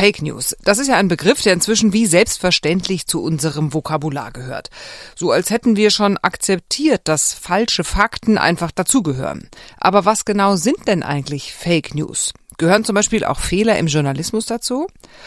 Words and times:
Fake 0.00 0.22
News. 0.22 0.56
Das 0.64 0.78
ist 0.78 0.88
ja 0.88 0.96
ein 0.96 1.08
Begriff, 1.08 1.42
der 1.42 1.52
inzwischen 1.52 1.92
wie 1.92 2.06
selbstverständlich 2.06 3.06
zu 3.06 3.22
unserem 3.22 3.74
Vokabular 3.74 4.32
gehört. 4.32 4.70
So 5.14 5.30
als 5.30 5.50
hätten 5.50 5.76
wir 5.76 5.90
schon 5.90 6.16
akzeptiert, 6.16 7.02
dass 7.04 7.34
falsche 7.34 7.84
Fakten 7.84 8.38
einfach 8.38 8.70
dazugehören. 8.70 9.50
Aber 9.76 10.06
was 10.06 10.24
genau 10.24 10.56
sind 10.56 10.88
denn 10.88 11.02
eigentlich 11.02 11.52
Fake 11.52 11.94
News? 11.94 12.32
Gehören 12.56 12.86
zum 12.86 12.94
Beispiel 12.94 13.26
auch 13.26 13.40
Fehler 13.40 13.78
im 13.78 13.88
Journalismus 13.88 14.46
dazu? 14.46 14.86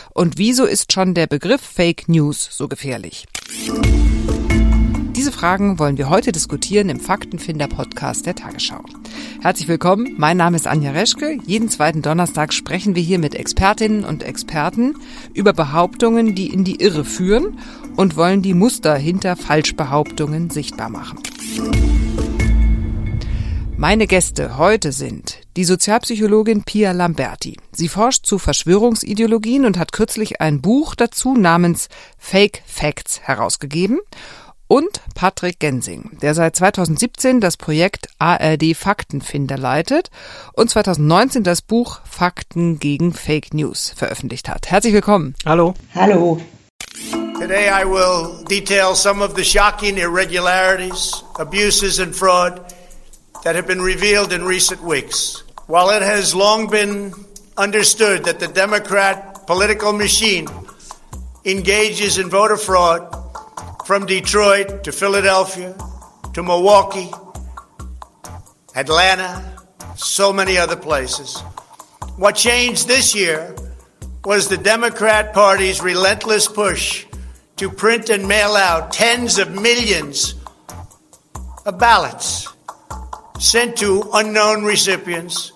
Und 0.09 0.39
wieso 0.39 0.65
ist 0.65 0.91
schon 0.91 1.13
der 1.13 1.27
Begriff 1.27 1.61
Fake 1.61 2.09
News 2.09 2.49
so 2.51 2.67
gefährlich? 2.67 3.27
Diese 5.23 5.31
Fragen 5.31 5.79
wollen 5.79 5.97
wir 5.97 6.09
heute 6.09 6.33
diskutieren 6.33 6.89
im 6.89 6.99
Faktenfinder-Podcast 6.99 8.25
der 8.25 8.35
Tagesschau. 8.35 8.83
Herzlich 9.41 9.69
willkommen, 9.69 10.15
mein 10.17 10.35
Name 10.35 10.57
ist 10.57 10.67
Anja 10.67 10.91
Reschke. 10.91 11.37
Jeden 11.45 11.69
zweiten 11.69 12.01
Donnerstag 12.01 12.51
sprechen 12.51 12.93
wir 12.93 13.01
hier 13.01 13.19
mit 13.19 13.33
Expertinnen 13.33 14.03
und 14.03 14.21
Experten 14.21 14.97
über 15.33 15.53
Behauptungen, 15.53 16.35
die 16.35 16.47
in 16.47 16.65
die 16.65 16.81
Irre 16.81 17.05
führen 17.05 17.57
und 17.95 18.17
wollen 18.17 18.41
die 18.41 18.53
Muster 18.53 18.97
hinter 18.97 19.37
Falschbehauptungen 19.37 20.49
sichtbar 20.49 20.89
machen. 20.89 21.19
Meine 23.77 24.07
Gäste 24.07 24.57
heute 24.57 24.91
sind 24.91 25.39
die 25.55 25.63
Sozialpsychologin 25.63 26.63
Pia 26.63 26.91
Lamberti. 26.91 27.57
Sie 27.71 27.87
forscht 27.87 28.25
zu 28.25 28.39
Verschwörungsideologien 28.39 29.63
und 29.63 29.79
hat 29.79 29.93
kürzlich 29.93 30.41
ein 30.41 30.61
Buch 30.61 30.95
dazu 30.95 31.35
namens 31.35 31.87
Fake 32.17 32.61
Facts 32.65 33.21
herausgegeben 33.21 33.99
und 34.67 35.01
Patrick 35.15 35.59
Gensing, 35.59 36.17
der 36.21 36.33
seit 36.33 36.55
2017 36.55 37.41
das 37.41 37.57
Projekt 37.57 38.07
ARD 38.19 38.75
Faktenfinder 38.75 39.57
leitet 39.57 40.09
und 40.53 40.69
2019 40.69 41.43
das 41.43 41.61
Buch 41.61 41.99
Fakten 42.09 42.79
gegen 42.79 43.13
Fake 43.13 43.53
News 43.53 43.93
veröffentlicht 43.95 44.49
hat. 44.49 44.71
Herzlich 44.71 44.93
willkommen. 44.93 45.35
Hallo. 45.45 45.73
Hallo. 45.93 46.41
Today 47.39 47.69
I 47.69 47.83
will 47.83 48.43
detail 48.45 48.95
some 48.95 49.21
of 49.23 49.35
the 49.35 49.43
shocking 49.43 49.97
irregularities, 49.97 51.23
abuses 51.39 51.99
and 51.99 52.15
fraud 52.15 52.61
that 53.43 53.55
have 53.55 53.67
been 53.67 53.81
revealed 53.81 54.31
in 54.31 54.45
recent 54.45 54.81
weeks. 54.81 55.43
While 55.67 55.89
it 55.89 56.03
has 56.03 56.33
long 56.33 56.69
been 56.69 57.13
understood 57.57 58.23
that 58.25 58.39
the 58.39 58.47
Democrat 58.47 59.45
political 59.45 59.93
machine 59.93 60.47
engages 61.45 62.17
in 62.17 62.29
voter 62.29 62.57
fraud 62.57 63.22
from 63.85 64.05
Detroit 64.05 64.83
to 64.85 64.91
Philadelphia 64.91 65.75
to 66.33 66.41
Milwaukee, 66.43 67.11
Atlanta, 68.75 69.57
so 69.95 70.31
many 70.31 70.57
other 70.57 70.75
places. 70.75 71.39
What 72.15 72.35
changed 72.35 72.87
this 72.87 73.13
year 73.13 73.55
was 74.23 74.47
the 74.47 74.57
Democrat 74.57 75.33
Party's 75.33 75.81
relentless 75.81 76.47
push 76.47 77.05
to 77.57 77.69
print 77.69 78.09
and 78.09 78.27
mail 78.27 78.55
out 78.55 78.93
tens 78.93 79.37
of 79.37 79.51
millions 79.51 80.35
of 81.65 81.77
ballots 81.77 82.47
sent 83.39 83.77
to 83.77 84.09
unknown 84.13 84.63
recipients 84.63 85.51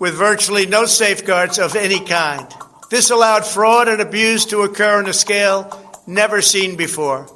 with 0.00 0.14
virtually 0.14 0.66
no 0.66 0.86
safeguards 0.86 1.58
of 1.58 1.76
any 1.76 2.00
kind. 2.00 2.46
This 2.90 3.10
allowed 3.10 3.44
fraud 3.44 3.88
and 3.88 4.00
abuse 4.00 4.46
to 4.46 4.62
occur 4.62 4.98
on 4.98 5.08
a 5.08 5.12
scale 5.12 6.02
never 6.06 6.42
seen 6.42 6.76
before. 6.76 7.26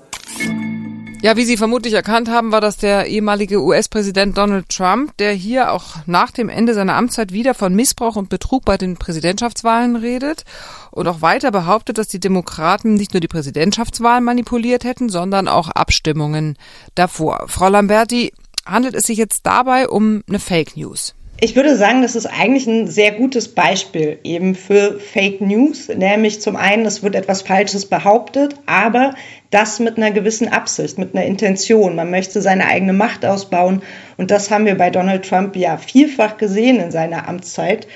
Ja, 1.22 1.36
wie 1.36 1.44
Sie 1.44 1.56
vermutlich 1.56 1.94
erkannt 1.94 2.28
haben, 2.28 2.52
war 2.52 2.60
das 2.60 2.76
der 2.76 3.06
ehemalige 3.06 3.60
US-Präsident 3.60 4.36
Donald 4.36 4.68
Trump, 4.68 5.16
der 5.16 5.32
hier 5.32 5.72
auch 5.72 5.96
nach 6.06 6.30
dem 6.30 6.48
Ende 6.48 6.72
seiner 6.74 6.94
Amtszeit 6.94 7.32
wieder 7.32 7.54
von 7.54 7.74
Missbrauch 7.74 8.16
und 8.16 8.28
Betrug 8.28 8.64
bei 8.64 8.76
den 8.76 8.96
Präsidentschaftswahlen 8.96 9.96
redet 9.96 10.44
und 10.92 11.08
auch 11.08 11.22
weiter 11.22 11.50
behauptet, 11.50 11.98
dass 11.98 12.08
die 12.08 12.20
Demokraten 12.20 12.94
nicht 12.94 13.12
nur 13.12 13.20
die 13.20 13.28
Präsidentschaftswahlen 13.28 14.22
manipuliert 14.22 14.84
hätten, 14.84 15.08
sondern 15.08 15.48
auch 15.48 15.68
Abstimmungen 15.70 16.56
davor. 16.94 17.46
Frau 17.48 17.68
Lamberti, 17.70 18.32
handelt 18.66 18.94
es 18.94 19.04
sich 19.04 19.18
jetzt 19.18 19.46
dabei 19.46 19.88
um 19.88 20.22
eine 20.28 20.38
Fake 20.38 20.76
News? 20.76 21.15
Ich 21.38 21.54
würde 21.54 21.76
sagen, 21.76 22.00
das 22.00 22.16
ist 22.16 22.24
eigentlich 22.24 22.66
ein 22.66 22.86
sehr 22.86 23.12
gutes 23.12 23.48
Beispiel 23.48 24.18
eben 24.24 24.54
für 24.54 24.98
Fake 24.98 25.42
News, 25.42 25.88
nämlich 25.88 26.40
zum 26.40 26.56
einen, 26.56 26.86
es 26.86 27.02
wird 27.02 27.14
etwas 27.14 27.42
Falsches 27.42 27.84
behauptet, 27.84 28.54
aber 28.64 29.14
das 29.50 29.78
mit 29.78 29.98
einer 29.98 30.12
gewissen 30.12 30.48
Absicht, 30.48 30.96
mit 30.96 31.14
einer 31.14 31.26
Intention. 31.26 31.94
Man 31.94 32.10
möchte 32.10 32.40
seine 32.40 32.66
eigene 32.66 32.94
Macht 32.94 33.26
ausbauen 33.26 33.82
und 34.16 34.30
das 34.30 34.50
haben 34.50 34.64
wir 34.64 34.78
bei 34.78 34.88
Donald 34.88 35.28
Trump 35.28 35.56
ja 35.56 35.76
vielfach 35.76 36.38
gesehen 36.38 36.80
in 36.80 36.90
seiner 36.90 37.28
Amtszeit 37.28 37.86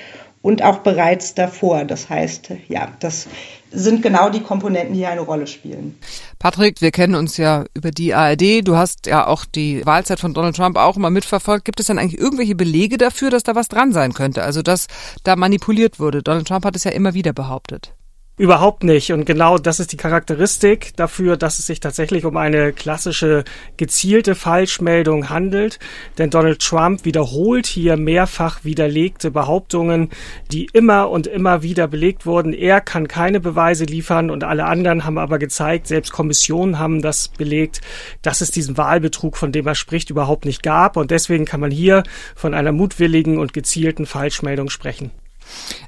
und 0.43 0.61
auch 0.61 0.79
bereits 0.79 1.33
davor. 1.33 1.83
Das 1.83 2.09
heißt, 2.09 2.51
ja, 2.67 2.89
das 2.99 3.27
sind 3.71 4.01
genau 4.01 4.29
die 4.29 4.41
Komponenten, 4.41 4.93
die 4.93 4.99
hier 4.99 5.09
eine 5.09 5.21
Rolle 5.21 5.47
spielen. 5.47 5.97
Patrick, 6.39 6.81
wir 6.81 6.91
kennen 6.91 7.15
uns 7.15 7.37
ja 7.37 7.65
über 7.73 7.91
die 7.91 8.13
ARD. 8.13 8.67
Du 8.67 8.75
hast 8.75 9.07
ja 9.07 9.27
auch 9.27 9.45
die 9.45 9.85
Wahlzeit 9.85 10.19
von 10.19 10.33
Donald 10.33 10.55
Trump 10.55 10.77
auch 10.77 10.97
immer 10.97 11.09
mitverfolgt. 11.09 11.65
Gibt 11.65 11.79
es 11.79 11.87
denn 11.87 11.97
eigentlich 11.97 12.19
irgendwelche 12.19 12.55
Belege 12.55 12.97
dafür, 12.97 13.29
dass 13.29 13.43
da 13.43 13.55
was 13.55 13.67
dran 13.67 13.93
sein 13.93 14.13
könnte? 14.13 14.43
Also, 14.43 14.61
dass 14.61 14.87
da 15.23 15.35
manipuliert 15.35 15.99
wurde? 15.99 16.21
Donald 16.21 16.47
Trump 16.47 16.65
hat 16.65 16.75
es 16.75 16.83
ja 16.83 16.91
immer 16.91 17.13
wieder 17.13 17.33
behauptet. 17.33 17.93
Überhaupt 18.37 18.83
nicht. 18.83 19.11
Und 19.11 19.25
genau 19.25 19.57
das 19.59 19.79
ist 19.79 19.91
die 19.91 19.97
Charakteristik 19.97 20.95
dafür, 20.95 21.37
dass 21.37 21.59
es 21.59 21.67
sich 21.67 21.79
tatsächlich 21.79 22.25
um 22.25 22.37
eine 22.37 22.73
klassische 22.73 23.43
gezielte 23.77 24.35
Falschmeldung 24.35 25.29
handelt. 25.29 25.77
Denn 26.17 26.29
Donald 26.31 26.59
Trump 26.59 27.05
wiederholt 27.05 27.67
hier 27.67 27.97
mehrfach 27.97 28.63
widerlegte 28.63 29.29
Behauptungen, 29.31 30.09
die 30.51 30.67
immer 30.73 31.11
und 31.11 31.27
immer 31.27 31.61
wieder 31.61 31.87
belegt 31.87 32.25
wurden. 32.25 32.53
Er 32.53 32.81
kann 32.81 33.07
keine 33.07 33.41
Beweise 33.41 33.83
liefern 33.83 34.31
und 34.31 34.43
alle 34.43 34.65
anderen 34.65 35.05
haben 35.05 35.19
aber 35.19 35.37
gezeigt, 35.37 35.85
selbst 35.85 36.11
Kommissionen 36.11 36.79
haben 36.79 37.01
das 37.03 37.27
belegt, 37.27 37.81
dass 38.23 38.41
es 38.41 38.49
diesen 38.49 38.77
Wahlbetrug, 38.77 39.37
von 39.37 39.51
dem 39.51 39.67
er 39.67 39.75
spricht, 39.75 40.09
überhaupt 40.09 40.45
nicht 40.45 40.63
gab. 40.63 40.97
Und 40.97 41.11
deswegen 41.11 41.45
kann 41.45 41.59
man 41.59 41.69
hier 41.69 42.01
von 42.35 42.53
einer 42.53 42.71
mutwilligen 42.71 43.37
und 43.37 43.53
gezielten 43.53 44.07
Falschmeldung 44.07 44.71
sprechen. 44.71 45.11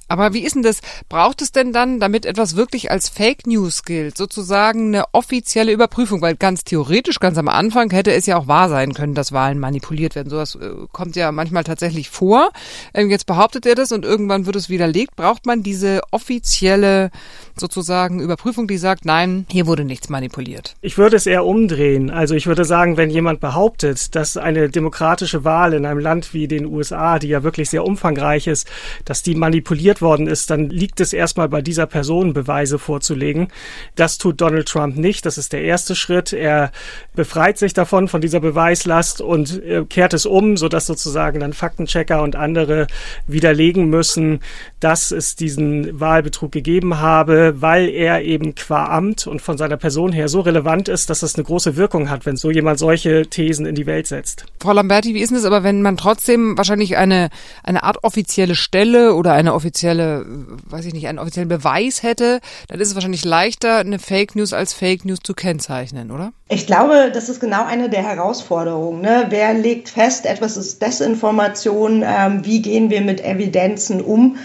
Aber 0.08 0.34
wie 0.34 0.44
ist 0.44 0.56
denn 0.56 0.64
das? 0.64 0.82
Braucht 1.10 1.42
es 1.42 1.52
denn 1.52 1.74
dann, 1.74 2.00
damit 2.00 2.26
etwas 2.26 2.56
wirklich 2.56 2.92
als 2.92 3.10
Fake 3.10 3.48
News 3.48 3.84
gilt, 3.84 4.18
sozusagen 4.18 4.90
eine 4.90 5.06
offizielle 5.12 5.72
Überprüfung? 5.72 6.22
Weil 6.22 6.36
ganz 6.36 6.64
theoretisch, 6.64 7.20
ganz 7.20 7.38
am 7.38 7.48
Anfang 7.48 7.90
hätte 7.90 8.14
es 8.14 8.26
ja 8.26 8.38
auch 8.38 8.48
wahr 8.48 8.70
sein 8.70 8.94
können, 8.94 9.16
dass 9.16 9.32
Wahlen 9.32 9.58
manipuliert 9.58 10.16
werden. 10.16 10.30
Sowas 10.30 10.56
äh, 10.56 10.70
kommt 10.92 11.16
ja 11.16 11.32
manchmal 11.32 11.64
tatsächlich 11.64 12.10
vor. 12.10 12.52
Ähm, 12.94 13.10
jetzt 13.10 13.26
behauptet 13.26 13.66
er 13.66 13.76
das 13.76 13.92
und 13.92 14.06
irgendwann 14.06 14.46
wird 14.46 14.56
es 14.56 14.70
widerlegt. 14.70 15.16
Braucht 15.16 15.46
man 15.46 15.64
diese 15.64 16.02
offizielle 16.12 17.10
sozusagen 17.56 18.20
Überprüfung, 18.20 18.68
die 18.68 18.78
sagt, 18.78 19.06
nein, 19.06 19.46
hier 19.50 19.68
wurde 19.68 19.86
nichts 19.86 20.10
manipuliert? 20.10 20.76
Ich 20.82 20.98
würde 20.98 21.16
es 21.16 21.26
eher 21.26 21.46
umdrehen. 21.46 22.10
Also 22.10 22.36
ich 22.36 22.48
würde 22.48 22.66
sagen, 22.66 22.98
wenn 22.98 23.10
jemand 23.10 23.40
behauptet, 23.40 24.16
dass 24.16 24.38
eine 24.38 24.70
demokratische 24.70 25.44
Wahl 25.44 25.74
in 25.74 25.86
einem 25.86 26.00
Land 26.00 26.34
wie 26.34 26.48
den 26.48 26.66
USA, 26.66 27.20
die 27.20 27.30
ja 27.30 27.44
wirklich 27.44 27.70
sehr 27.70 27.84
umfangreich 27.84 28.48
ist, 28.48 28.68
dass 29.06 29.24
die 29.24 29.36
manipuliert 29.44 30.02
worden 30.02 30.28
ist, 30.28 30.50
dann 30.50 30.70
liegt 30.70 31.02
es 31.02 31.12
erstmal 31.12 31.50
bei 31.50 31.62
dieser 31.62 31.86
Person, 31.86 32.32
Beweise 32.32 32.80
vorzulegen. 32.80 33.50
Das 33.96 34.18
tut 34.18 34.40
Donald 34.40 34.70
Trump 34.70 34.96
nicht. 34.96 35.26
Das 35.26 35.38
ist 35.38 35.52
der 35.52 35.64
erste 35.64 35.96
Schritt. 35.96 36.32
Er 36.32 36.72
befreit 37.14 37.58
sich 37.58 37.74
davon, 37.74 38.08
von 38.08 38.22
dieser 38.22 38.40
Beweislast 38.40 39.20
und 39.20 39.62
äh, 39.62 39.84
kehrt 39.84 40.14
es 40.14 40.26
um, 40.26 40.56
sodass 40.56 40.86
sozusagen 40.86 41.42
dann 41.42 41.52
Faktenchecker 41.52 42.24
und 42.24 42.38
andere 42.38 42.88
widerlegen 43.28 43.90
müssen, 43.90 44.40
dass 44.80 45.12
es 45.12 45.36
diesen 45.36 46.00
Wahlbetrug 46.00 46.54
gegeben 46.54 47.00
habe, 47.00 47.56
weil 47.58 47.90
er 47.90 48.22
eben 48.22 48.56
qua 48.56 48.86
Amt 48.86 49.28
und 49.28 49.42
von 49.42 49.58
seiner 49.58 49.76
Person 49.76 50.14
her 50.14 50.30
so 50.30 50.40
relevant 50.40 50.88
ist, 50.88 51.10
dass 51.10 51.20
das 51.20 51.36
eine 51.36 51.44
große 51.44 51.76
Wirkung 51.76 52.10
hat, 52.10 52.26
wenn 52.26 52.38
so 52.38 52.50
jemand 52.50 52.80
solche 52.80 53.28
Thesen 53.28 53.66
in 53.66 53.76
die 53.76 53.88
Welt 53.88 54.08
setzt. 54.08 54.46
Frau 54.62 54.72
Lamberti, 54.72 55.14
wie 55.14 55.22
ist 55.22 55.34
es 55.34 55.44
aber, 55.44 55.64
wenn 55.64 55.82
man 55.82 55.98
trotzdem 55.98 56.58
wahrscheinlich 56.58 56.96
eine, 56.96 57.30
eine 57.64 57.84
Art 57.84 58.04
offizielle 58.04 58.56
Stelle 58.56 59.16
oder 59.16 59.33
eine 59.34 59.54
offizielle, 59.54 60.26
weiß 60.70 60.86
ich 60.86 60.94
nicht, 60.94 61.08
einen 61.08 61.20
offiziellen 61.20 61.50
Beweis 61.50 62.04
hätte, 62.04 62.40
dann 62.68 62.80
ist 62.80 62.90
es 62.90 62.96
wahrscheinlich 62.96 63.26
leichter, 63.26 63.78
eine 63.78 64.00
Fake 64.00 64.36
News 64.36 64.54
als 64.54 64.74
Fake 64.74 65.06
News 65.06 65.20
zu 65.24 65.34
kennzeichnen, 65.34 66.12
oder? 66.12 66.34
Ich 66.50 66.68
glaube, 66.68 67.12
das 67.14 67.30
ist 67.30 67.40
genau 67.40 67.66
eine 67.66 67.90
der 67.90 68.04
Herausforderungen. 68.04 69.02
Ne? 69.02 69.28
Wer 69.30 69.54
legt 69.54 69.90
fest, 69.90 70.26
etwas 70.26 70.58
ist 70.58 70.82
Desinformation, 70.82 72.04
ähm, 72.06 72.46
wie 72.46 72.62
gehen 72.62 72.90
wir 72.90 73.02
mit 73.02 73.24
Evidenzen 73.24 74.02
um? 74.02 74.38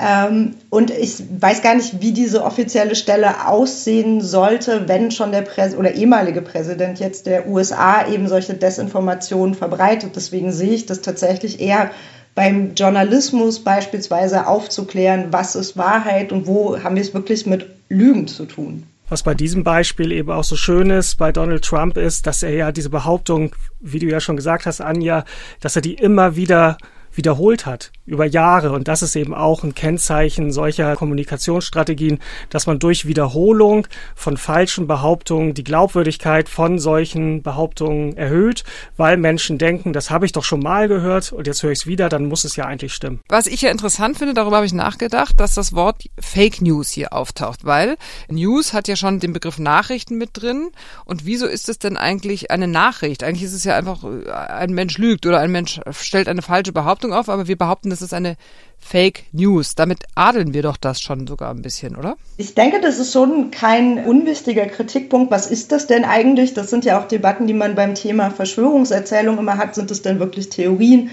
Ähm, 0.00 0.54
und 0.70 0.92
ich 0.92 1.20
weiß 1.40 1.60
gar 1.60 1.74
nicht, 1.74 2.00
wie 2.00 2.12
diese 2.12 2.44
offizielle 2.44 2.94
Stelle 2.94 3.48
aussehen 3.48 4.20
sollte, 4.20 4.86
wenn 4.86 5.10
schon 5.10 5.32
der 5.32 5.42
Präs 5.42 5.74
oder 5.74 5.92
ehemalige 5.92 6.40
Präsident 6.40 7.00
jetzt 7.00 7.26
der 7.26 7.48
USA 7.48 8.06
eben 8.06 8.28
solche 8.28 8.54
Desinformationen 8.54 9.56
verbreitet. 9.56 10.12
Deswegen 10.14 10.52
sehe 10.52 10.72
ich 10.72 10.86
das 10.86 11.00
tatsächlich 11.00 11.60
eher 11.60 11.90
beim 12.38 12.76
Journalismus 12.76 13.58
beispielsweise 13.58 14.46
aufzuklären, 14.46 15.32
was 15.32 15.56
ist 15.56 15.76
Wahrheit 15.76 16.30
und 16.30 16.46
wo 16.46 16.80
haben 16.80 16.94
wir 16.94 17.02
es 17.02 17.12
wirklich 17.12 17.46
mit 17.46 17.66
Lügen 17.88 18.28
zu 18.28 18.44
tun. 18.44 18.84
Was 19.08 19.24
bei 19.24 19.34
diesem 19.34 19.64
Beispiel 19.64 20.12
eben 20.12 20.30
auch 20.30 20.44
so 20.44 20.54
schön 20.54 20.90
ist 20.90 21.16
bei 21.16 21.32
Donald 21.32 21.64
Trump 21.64 21.96
ist, 21.96 22.28
dass 22.28 22.44
er 22.44 22.54
ja 22.54 22.70
diese 22.70 22.90
Behauptung, 22.90 23.56
wie 23.80 23.98
du 23.98 24.06
ja 24.06 24.20
schon 24.20 24.36
gesagt 24.36 24.66
hast, 24.66 24.80
Anja, 24.80 25.24
dass 25.60 25.74
er 25.74 25.82
die 25.82 25.94
immer 25.94 26.36
wieder 26.36 26.78
wiederholt 27.12 27.66
hat 27.66 27.92
über 28.06 28.24
Jahre. 28.24 28.72
Und 28.72 28.88
das 28.88 29.02
ist 29.02 29.16
eben 29.16 29.34
auch 29.34 29.62
ein 29.62 29.74
Kennzeichen 29.74 30.50
solcher 30.50 30.96
Kommunikationsstrategien, 30.96 32.18
dass 32.50 32.66
man 32.66 32.78
durch 32.78 33.06
Wiederholung 33.06 33.86
von 34.14 34.36
falschen 34.36 34.86
Behauptungen 34.86 35.54
die 35.54 35.64
Glaubwürdigkeit 35.64 36.48
von 36.48 36.78
solchen 36.78 37.42
Behauptungen 37.42 38.16
erhöht, 38.16 38.64
weil 38.96 39.16
Menschen 39.16 39.58
denken, 39.58 39.92
das 39.92 40.10
habe 40.10 40.26
ich 40.26 40.32
doch 40.32 40.44
schon 40.44 40.60
mal 40.60 40.88
gehört 40.88 41.32
und 41.32 41.46
jetzt 41.46 41.62
höre 41.62 41.72
ich 41.72 41.80
es 41.80 41.86
wieder, 41.86 42.08
dann 42.08 42.26
muss 42.26 42.44
es 42.44 42.56
ja 42.56 42.64
eigentlich 42.64 42.94
stimmen. 42.94 43.20
Was 43.28 43.46
ich 43.46 43.62
ja 43.62 43.70
interessant 43.70 44.16
finde, 44.18 44.34
darüber 44.34 44.56
habe 44.56 44.66
ich 44.66 44.72
nachgedacht, 44.72 45.38
dass 45.38 45.54
das 45.54 45.74
Wort 45.74 46.04
Fake 46.18 46.62
News 46.62 46.90
hier 46.90 47.12
auftaucht, 47.12 47.64
weil 47.64 47.96
News 48.28 48.72
hat 48.72 48.88
ja 48.88 48.96
schon 48.96 49.20
den 49.20 49.32
Begriff 49.32 49.58
Nachrichten 49.58 50.16
mit 50.16 50.30
drin. 50.32 50.70
Und 51.04 51.26
wieso 51.26 51.46
ist 51.46 51.68
es 51.68 51.78
denn 51.78 51.96
eigentlich 51.96 52.50
eine 52.50 52.68
Nachricht? 52.68 53.22
Eigentlich 53.22 53.44
ist 53.44 53.52
es 53.52 53.64
ja 53.64 53.76
einfach, 53.76 54.04
äh, 54.04 54.30
ein 54.30 54.72
Mensch 54.72 54.98
lügt 54.98 55.26
oder 55.26 55.40
ein 55.40 55.50
Mensch 55.50 55.80
stellt 55.90 56.28
eine 56.28 56.42
falsche 56.42 56.72
Behauptung 56.72 56.97
auf, 57.04 57.28
aber 57.28 57.48
wir 57.48 57.56
behaupten, 57.56 57.90
das 57.90 58.02
ist 58.02 58.14
eine 58.14 58.36
Fake 58.78 59.24
News. 59.32 59.74
Damit 59.74 60.04
adeln 60.14 60.54
wir 60.54 60.62
doch 60.62 60.76
das 60.76 61.00
schon 61.00 61.26
sogar 61.26 61.50
ein 61.50 61.62
bisschen, 61.62 61.96
oder? 61.96 62.16
Ich 62.36 62.54
denke, 62.54 62.80
das 62.80 62.98
ist 62.98 63.12
schon 63.12 63.50
kein 63.50 64.04
unwichtiger 64.04 64.66
Kritikpunkt. 64.66 65.30
Was 65.30 65.50
ist 65.50 65.72
das 65.72 65.86
denn 65.86 66.04
eigentlich? 66.04 66.54
Das 66.54 66.70
sind 66.70 66.84
ja 66.84 67.00
auch 67.00 67.08
Debatten, 67.08 67.46
die 67.46 67.54
man 67.54 67.74
beim 67.74 67.94
Thema 67.94 68.30
Verschwörungserzählung 68.30 69.38
immer 69.38 69.56
hat. 69.56 69.74
Sind 69.74 69.90
es 69.90 70.02
denn 70.02 70.20
wirklich 70.20 70.48
Theorien? 70.48 71.10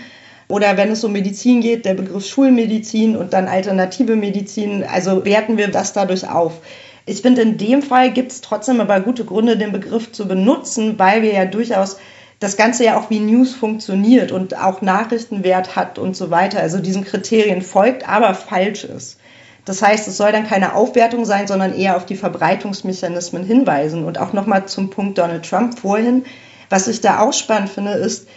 Oder 0.47 0.77
wenn 0.77 0.91
es 0.91 1.03
um 1.03 1.11
Medizin 1.11 1.61
geht, 1.61 1.85
der 1.85 1.95
Begriff 1.95 2.25
Schulmedizin 2.25 3.15
und 3.15 3.33
dann 3.33 3.47
alternative 3.47 4.15
Medizin, 4.15 4.83
also 4.83 5.25
werten 5.25 5.57
wir 5.57 5.69
das 5.69 5.93
dadurch 5.93 6.29
auf. 6.29 6.61
Ich 7.07 7.21
finde, 7.21 7.41
in 7.41 7.57
dem 7.57 7.81
Fall 7.81 8.11
gibt 8.11 8.31
es 8.31 8.41
trotzdem 8.41 8.79
aber 8.79 8.99
gute 8.99 9.25
Gründe, 9.25 9.57
den 9.57 9.71
Begriff 9.71 10.11
zu 10.11 10.27
benutzen, 10.27 10.97
weil 10.97 11.21
wir 11.21 11.33
ja 11.33 11.45
durchaus 11.45 11.97
das 12.45 12.57
Ganze 12.57 12.85
ja 12.85 12.97
auch 12.97 13.09
wie 13.09 13.19
News 13.19 13.55
funktioniert 13.55 14.31
und 14.31 14.55
auch 14.55 14.81
Nachrichtenwert 14.81 15.75
hat 15.75 15.97
und 15.97 16.15
so 16.15 16.29
weiter, 16.29 16.59
also 16.59 16.77
diesen 16.77 17.03
Kriterien 17.03 17.63
folgt, 17.63 18.07
aber 18.07 18.35
falsch 18.35 18.83
ist. 18.83 19.17
Das 19.65 19.81
heißt, 19.81 20.07
es 20.07 20.17
soll 20.17 20.31
dann 20.31 20.47
keine 20.47 20.75
Aufwertung 20.75 21.25
sein, 21.25 21.47
sondern 21.47 21.73
eher 21.73 21.97
auf 21.97 22.05
die 22.05 22.15
Verbreitungsmechanismen 22.15 23.43
hinweisen. 23.43 24.05
Und 24.05 24.19
auch 24.19 24.31
nochmal 24.31 24.67
zum 24.67 24.91
Punkt 24.91 25.17
Donald 25.17 25.49
Trump 25.49 25.79
vorhin. 25.79 26.23
Was 26.69 26.87
ich 26.87 27.01
da 27.01 27.19
auch 27.19 27.33
spannend 27.33 27.69
finde, 27.69 27.93
ist, 27.93 28.27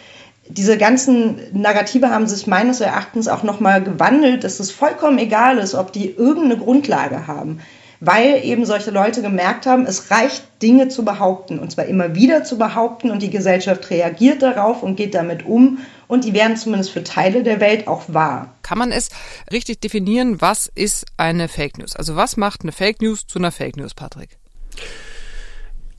diese 0.47 0.79
ganzen 0.79 1.39
Narrative 1.53 2.09
haben 2.09 2.27
sich 2.27 2.47
meines 2.47 2.81
Erachtens 2.81 3.27
auch 3.27 3.43
nochmal 3.43 3.83
gewandelt, 3.83 4.43
dass 4.43 4.59
es 4.59 4.71
vollkommen 4.71 5.19
egal 5.19 5.59
ist, 5.59 5.75
ob 5.75 5.93
die 5.93 6.09
irgendeine 6.09 6.57
Grundlage 6.57 7.27
haben 7.27 7.59
weil 7.99 8.43
eben 8.43 8.65
solche 8.65 8.91
Leute 8.91 9.21
gemerkt 9.21 9.65
haben, 9.65 9.85
es 9.85 10.11
reicht, 10.11 10.43
Dinge 10.61 10.89
zu 10.89 11.05
behaupten 11.05 11.59
und 11.59 11.71
zwar 11.71 11.85
immer 11.85 12.15
wieder 12.15 12.43
zu 12.43 12.57
behaupten 12.57 13.11
und 13.11 13.21
die 13.21 13.29
Gesellschaft 13.29 13.89
reagiert 13.89 14.41
darauf 14.41 14.83
und 14.83 14.95
geht 14.95 15.15
damit 15.15 15.45
um 15.45 15.79
und 16.07 16.25
die 16.25 16.33
werden 16.33 16.57
zumindest 16.57 16.91
für 16.91 17.03
Teile 17.03 17.43
der 17.43 17.59
Welt 17.59 17.87
auch 17.87 18.03
wahr. 18.07 18.55
Kann 18.61 18.77
man 18.77 18.91
es 18.91 19.09
richtig 19.51 19.79
definieren, 19.79 20.41
was 20.41 20.69
ist 20.73 21.05
eine 21.17 21.47
Fake 21.47 21.77
News? 21.77 21.95
Also 21.95 22.15
was 22.15 22.37
macht 22.37 22.61
eine 22.63 22.71
Fake 22.71 23.01
News 23.01 23.27
zu 23.27 23.39
einer 23.39 23.51
Fake 23.51 23.77
News, 23.77 23.93
Patrick? 23.93 24.37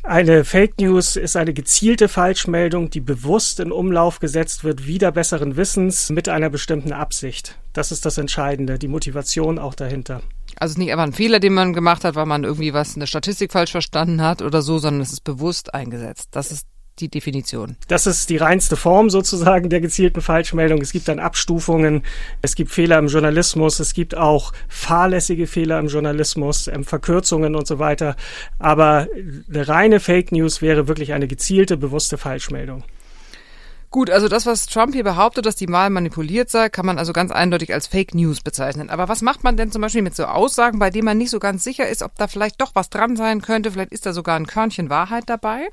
Eine 0.02 0.44
Fake 0.44 0.80
News 0.80 1.16
ist 1.16 1.36
eine 1.36 1.52
gezielte 1.52 2.08
Falschmeldung, 2.08 2.88
die 2.88 3.00
bewusst 3.00 3.60
in 3.60 3.70
Umlauf 3.70 4.18
gesetzt 4.18 4.64
wird, 4.64 4.86
wieder 4.86 5.12
besseren 5.12 5.56
Wissens 5.56 6.08
mit 6.08 6.28
einer 6.28 6.48
bestimmten 6.48 6.92
Absicht. 6.92 7.58
Das 7.74 7.92
ist 7.92 8.06
das 8.06 8.16
Entscheidende, 8.16 8.78
die 8.78 8.88
Motivation 8.88 9.58
auch 9.58 9.74
dahinter. 9.74 10.22
Also 10.60 10.78
nicht 10.78 10.92
einfach 10.92 11.04
ein 11.04 11.14
Fehler, 11.14 11.40
den 11.40 11.54
man 11.54 11.72
gemacht 11.72 12.04
hat, 12.04 12.14
weil 12.14 12.26
man 12.26 12.44
irgendwie 12.44 12.74
was, 12.74 12.94
eine 12.94 13.06
Statistik 13.06 13.50
falsch 13.50 13.72
verstanden 13.72 14.20
hat 14.20 14.42
oder 14.42 14.60
so, 14.60 14.78
sondern 14.78 15.00
es 15.00 15.10
ist 15.10 15.24
bewusst 15.24 15.72
eingesetzt. 15.72 16.28
Das 16.32 16.52
ist 16.52 16.66
die 16.98 17.08
Definition. 17.08 17.76
Das 17.88 18.06
ist 18.06 18.28
die 18.28 18.36
reinste 18.36 18.76
Form 18.76 19.08
sozusagen 19.08 19.70
der 19.70 19.80
gezielten 19.80 20.20
Falschmeldung. 20.20 20.82
Es 20.82 20.92
gibt 20.92 21.08
dann 21.08 21.18
Abstufungen, 21.18 22.02
es 22.42 22.54
gibt 22.54 22.70
Fehler 22.70 22.98
im 22.98 23.06
Journalismus, 23.06 23.80
es 23.80 23.94
gibt 23.94 24.14
auch 24.14 24.52
fahrlässige 24.68 25.46
Fehler 25.46 25.78
im 25.78 25.88
Journalismus, 25.88 26.68
ähm, 26.68 26.84
Verkürzungen 26.84 27.54
und 27.54 27.66
so 27.66 27.78
weiter. 27.78 28.16
Aber 28.58 29.08
eine 29.48 29.66
reine 29.66 29.98
Fake 29.98 30.30
News 30.30 30.60
wäre 30.60 30.88
wirklich 30.88 31.14
eine 31.14 31.26
gezielte, 31.26 31.78
bewusste 31.78 32.18
Falschmeldung. 32.18 32.84
Gut, 33.92 34.08
also 34.08 34.28
das, 34.28 34.46
was 34.46 34.66
Trump 34.66 34.94
hier 34.94 35.02
behauptet, 35.02 35.46
dass 35.46 35.56
die 35.56 35.68
Wahl 35.68 35.90
manipuliert 35.90 36.48
sei, 36.48 36.68
kann 36.68 36.86
man 36.86 36.96
also 36.96 37.12
ganz 37.12 37.32
eindeutig 37.32 37.74
als 37.74 37.88
Fake 37.88 38.14
News 38.14 38.40
bezeichnen. 38.40 38.88
Aber 38.88 39.08
was 39.08 39.20
macht 39.20 39.42
man 39.42 39.56
denn 39.56 39.72
zum 39.72 39.82
Beispiel 39.82 40.02
mit 40.02 40.14
so 40.14 40.26
Aussagen, 40.26 40.78
bei 40.78 40.90
denen 40.90 41.06
man 41.06 41.18
nicht 41.18 41.30
so 41.30 41.40
ganz 41.40 41.64
sicher 41.64 41.88
ist, 41.88 42.02
ob 42.02 42.14
da 42.14 42.28
vielleicht 42.28 42.60
doch 42.60 42.70
was 42.74 42.88
dran 42.88 43.16
sein 43.16 43.42
könnte? 43.42 43.72
Vielleicht 43.72 43.90
ist 43.90 44.06
da 44.06 44.12
sogar 44.12 44.36
ein 44.36 44.46
Körnchen 44.46 44.90
Wahrheit 44.90 45.24
dabei. 45.26 45.70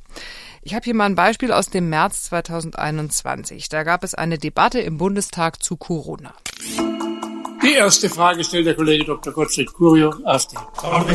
Ich 0.64 0.74
habe 0.74 0.84
hier 0.84 0.96
mal 0.96 1.06
ein 1.06 1.14
Beispiel 1.14 1.52
aus 1.52 1.70
dem 1.70 1.90
März 1.90 2.24
2021. 2.24 3.70
Da 3.70 3.84
gab 3.84 4.04
es 4.04 4.16
eine 4.16 4.40
Debatte 4.40 4.80
im 4.80 4.98
Bundestag 4.98 5.62
zu 5.62 5.78
Corona. 5.78 6.34
Die 7.68 7.74
erste 7.74 8.10
Frage 8.10 8.46
stellt 8.46 8.66
der 8.66 8.76
Kollege 8.76 9.04
Dr. 9.04 9.34
Gottfried 9.34 9.74
Curio, 9.74 10.14
AfD. 10.24 10.56
Am 10.82 11.06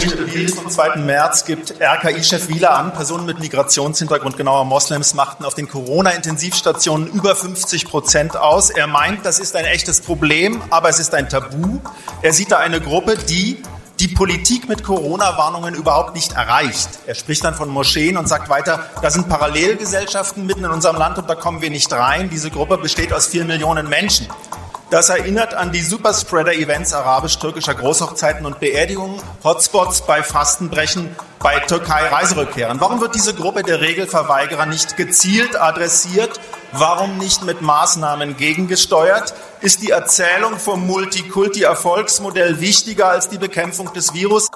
2. 0.68 0.96
März 0.96 1.46
gibt 1.46 1.80
RKI-Chef 1.80 2.46
Wieler 2.48 2.76
an, 2.76 2.92
Personen 2.92 3.24
mit 3.24 3.40
Migrationshintergrund, 3.40 4.36
genauer 4.36 4.66
Moslems, 4.66 5.14
machten 5.14 5.46
auf 5.46 5.54
den 5.54 5.66
Corona-Intensivstationen 5.66 7.10
über 7.10 7.34
50 7.34 7.86
Prozent 7.86 8.36
aus. 8.36 8.68
Er 8.68 8.86
meint, 8.86 9.24
das 9.24 9.38
ist 9.38 9.56
ein 9.56 9.64
echtes 9.64 10.02
Problem, 10.02 10.60
aber 10.68 10.90
es 10.90 10.98
ist 10.98 11.14
ein 11.14 11.30
Tabu. 11.30 11.80
Er 12.20 12.34
sieht 12.34 12.52
da 12.52 12.58
eine 12.58 12.82
Gruppe, 12.82 13.16
die 13.16 13.62
die 13.98 14.08
Politik 14.08 14.68
mit 14.68 14.84
Corona-Warnungen 14.84 15.74
überhaupt 15.74 16.14
nicht 16.14 16.32
erreicht. 16.32 16.98
Er 17.06 17.14
spricht 17.14 17.44
dann 17.44 17.54
von 17.54 17.70
Moscheen 17.70 18.18
und 18.18 18.28
sagt 18.28 18.50
weiter, 18.50 18.90
da 19.00 19.10
sind 19.10 19.26
Parallelgesellschaften 19.26 20.44
mitten 20.44 20.64
in 20.64 20.70
unserem 20.70 20.96
Land 20.96 21.16
und 21.16 21.30
da 21.30 21.34
kommen 21.34 21.62
wir 21.62 21.70
nicht 21.70 21.90
rein. 21.94 22.28
Diese 22.28 22.50
Gruppe 22.50 22.76
besteht 22.76 23.10
aus 23.14 23.28
vier 23.28 23.46
Millionen 23.46 23.88
Menschen. 23.88 24.28
Das 24.92 25.08
erinnert 25.08 25.54
an 25.54 25.72
die 25.72 25.80
Superspreader-Events 25.80 26.92
arabisch-türkischer 26.92 27.74
Großhochzeiten 27.74 28.44
und 28.44 28.60
Beerdigungen, 28.60 29.22
Hotspots 29.42 30.02
bei 30.02 30.22
Fastenbrechen, 30.22 31.16
bei 31.38 31.60
Türkei-Reiserückkehrern. 31.60 32.78
Warum 32.78 33.00
wird 33.00 33.14
diese 33.14 33.32
Gruppe 33.32 33.62
der 33.62 33.80
Regelverweigerer 33.80 34.66
nicht 34.66 34.98
gezielt 34.98 35.58
adressiert? 35.58 36.38
Warum 36.72 37.16
nicht 37.16 37.42
mit 37.42 37.62
Maßnahmen 37.62 38.36
gegengesteuert? 38.36 39.32
Ist 39.62 39.80
die 39.80 39.88
Erzählung 39.88 40.58
vom 40.58 40.86
Multikulti-Erfolgsmodell 40.86 42.60
wichtiger 42.60 43.08
als 43.08 43.30
die 43.30 43.38
Bekämpfung 43.38 43.94
des 43.94 44.12
Virus? 44.12 44.50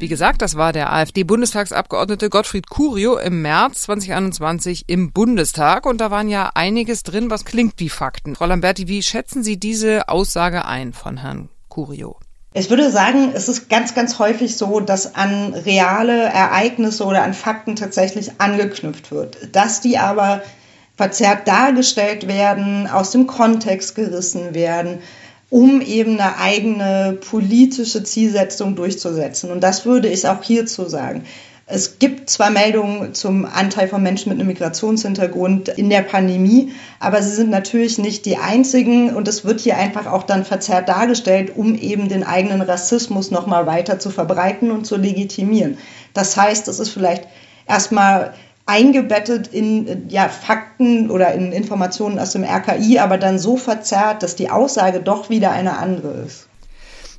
Wie 0.00 0.08
gesagt, 0.08 0.40
das 0.40 0.56
war 0.56 0.72
der 0.72 0.94
AfD-Bundestagsabgeordnete 0.94 2.30
Gottfried 2.30 2.70
Curio 2.70 3.18
im 3.18 3.42
März 3.42 3.82
2021 3.82 4.84
im 4.86 5.12
Bundestag 5.12 5.84
und 5.84 6.00
da 6.00 6.10
waren 6.10 6.30
ja 6.30 6.52
einiges 6.54 7.02
drin, 7.02 7.30
was 7.30 7.44
klingt 7.44 7.74
wie 7.76 7.90
Fakten. 7.90 8.34
Frau 8.34 8.46
Lamberti, 8.46 8.88
wie 8.88 9.02
schätzen 9.02 9.42
Sie 9.42 9.60
diese 9.60 10.08
Aussage 10.08 10.64
ein 10.64 10.94
von 10.94 11.18
Herrn 11.18 11.50
Curio? 11.68 12.16
Ich 12.54 12.70
würde 12.70 12.90
sagen, 12.90 13.32
es 13.34 13.50
ist 13.50 13.68
ganz, 13.68 13.94
ganz 13.94 14.18
häufig 14.18 14.56
so, 14.56 14.80
dass 14.80 15.14
an 15.14 15.52
reale 15.52 16.22
Ereignisse 16.22 17.04
oder 17.04 17.22
an 17.22 17.34
Fakten 17.34 17.76
tatsächlich 17.76 18.40
angeknüpft 18.40 19.10
wird. 19.10 19.54
Dass 19.54 19.82
die 19.82 19.98
aber 19.98 20.40
verzerrt 20.96 21.46
dargestellt 21.46 22.26
werden, 22.26 22.86
aus 22.86 23.10
dem 23.10 23.26
Kontext 23.26 23.96
gerissen 23.96 24.54
werden, 24.54 25.00
um 25.50 25.80
eben 25.80 26.18
eine 26.18 26.38
eigene 26.38 27.18
politische 27.28 28.04
Zielsetzung 28.04 28.76
durchzusetzen. 28.76 29.50
Und 29.50 29.60
das 29.60 29.84
würde 29.84 30.08
ich 30.08 30.26
auch 30.26 30.42
hierzu 30.42 30.88
sagen. 30.88 31.24
Es 31.72 32.00
gibt 32.00 32.28
zwar 32.28 32.50
Meldungen 32.50 33.14
zum 33.14 33.44
Anteil 33.44 33.86
von 33.86 34.02
Menschen 34.02 34.30
mit 34.30 34.40
einem 34.40 34.48
Migrationshintergrund 34.48 35.68
in 35.68 35.88
der 35.88 36.02
Pandemie, 36.02 36.72
aber 36.98 37.22
sie 37.22 37.30
sind 37.30 37.50
natürlich 37.50 37.96
nicht 37.98 38.26
die 38.26 38.38
einzigen 38.38 39.14
und 39.14 39.28
es 39.28 39.44
wird 39.44 39.60
hier 39.60 39.76
einfach 39.76 40.06
auch 40.06 40.24
dann 40.24 40.44
verzerrt 40.44 40.88
dargestellt, 40.88 41.52
um 41.54 41.76
eben 41.76 42.08
den 42.08 42.24
eigenen 42.24 42.60
Rassismus 42.60 43.30
nochmal 43.30 43.66
weiter 43.66 44.00
zu 44.00 44.10
verbreiten 44.10 44.72
und 44.72 44.84
zu 44.84 44.96
legitimieren. 44.96 45.78
Das 46.12 46.36
heißt, 46.36 46.66
es 46.66 46.80
ist 46.80 46.90
vielleicht 46.90 47.28
erstmal 47.68 48.34
eingebettet 48.70 49.48
in 49.48 50.08
ja, 50.08 50.28
Fakten 50.28 51.10
oder 51.10 51.34
in 51.34 51.50
Informationen 51.50 52.20
aus 52.20 52.32
dem 52.32 52.44
RKI, 52.44 53.00
aber 53.00 53.18
dann 53.18 53.40
so 53.40 53.56
verzerrt, 53.56 54.22
dass 54.22 54.36
die 54.36 54.48
Aussage 54.48 55.00
doch 55.00 55.28
wieder 55.28 55.50
eine 55.50 55.76
andere 55.76 56.22
ist. 56.24 56.46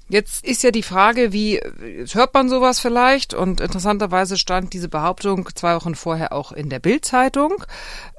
Jetzt 0.08 0.46
ist 0.46 0.64
ja 0.64 0.72
die 0.72 0.84
Frage, 0.84 1.32
wie 1.32 1.62
hört 2.12 2.34
man 2.34 2.50
sowas 2.50 2.80
vielleicht? 2.80 3.34
Und 3.34 3.62
interessanterweise 3.62 4.38
stand 4.38 4.74
diese 4.74 4.90
Behauptung 4.90 5.48
zwei 5.56 5.76
Wochen 5.76 5.96
vorher 5.96 6.34
auch 6.34 6.52
in 6.52 6.70
der 6.70 6.80
Bildzeitung. 6.80 7.64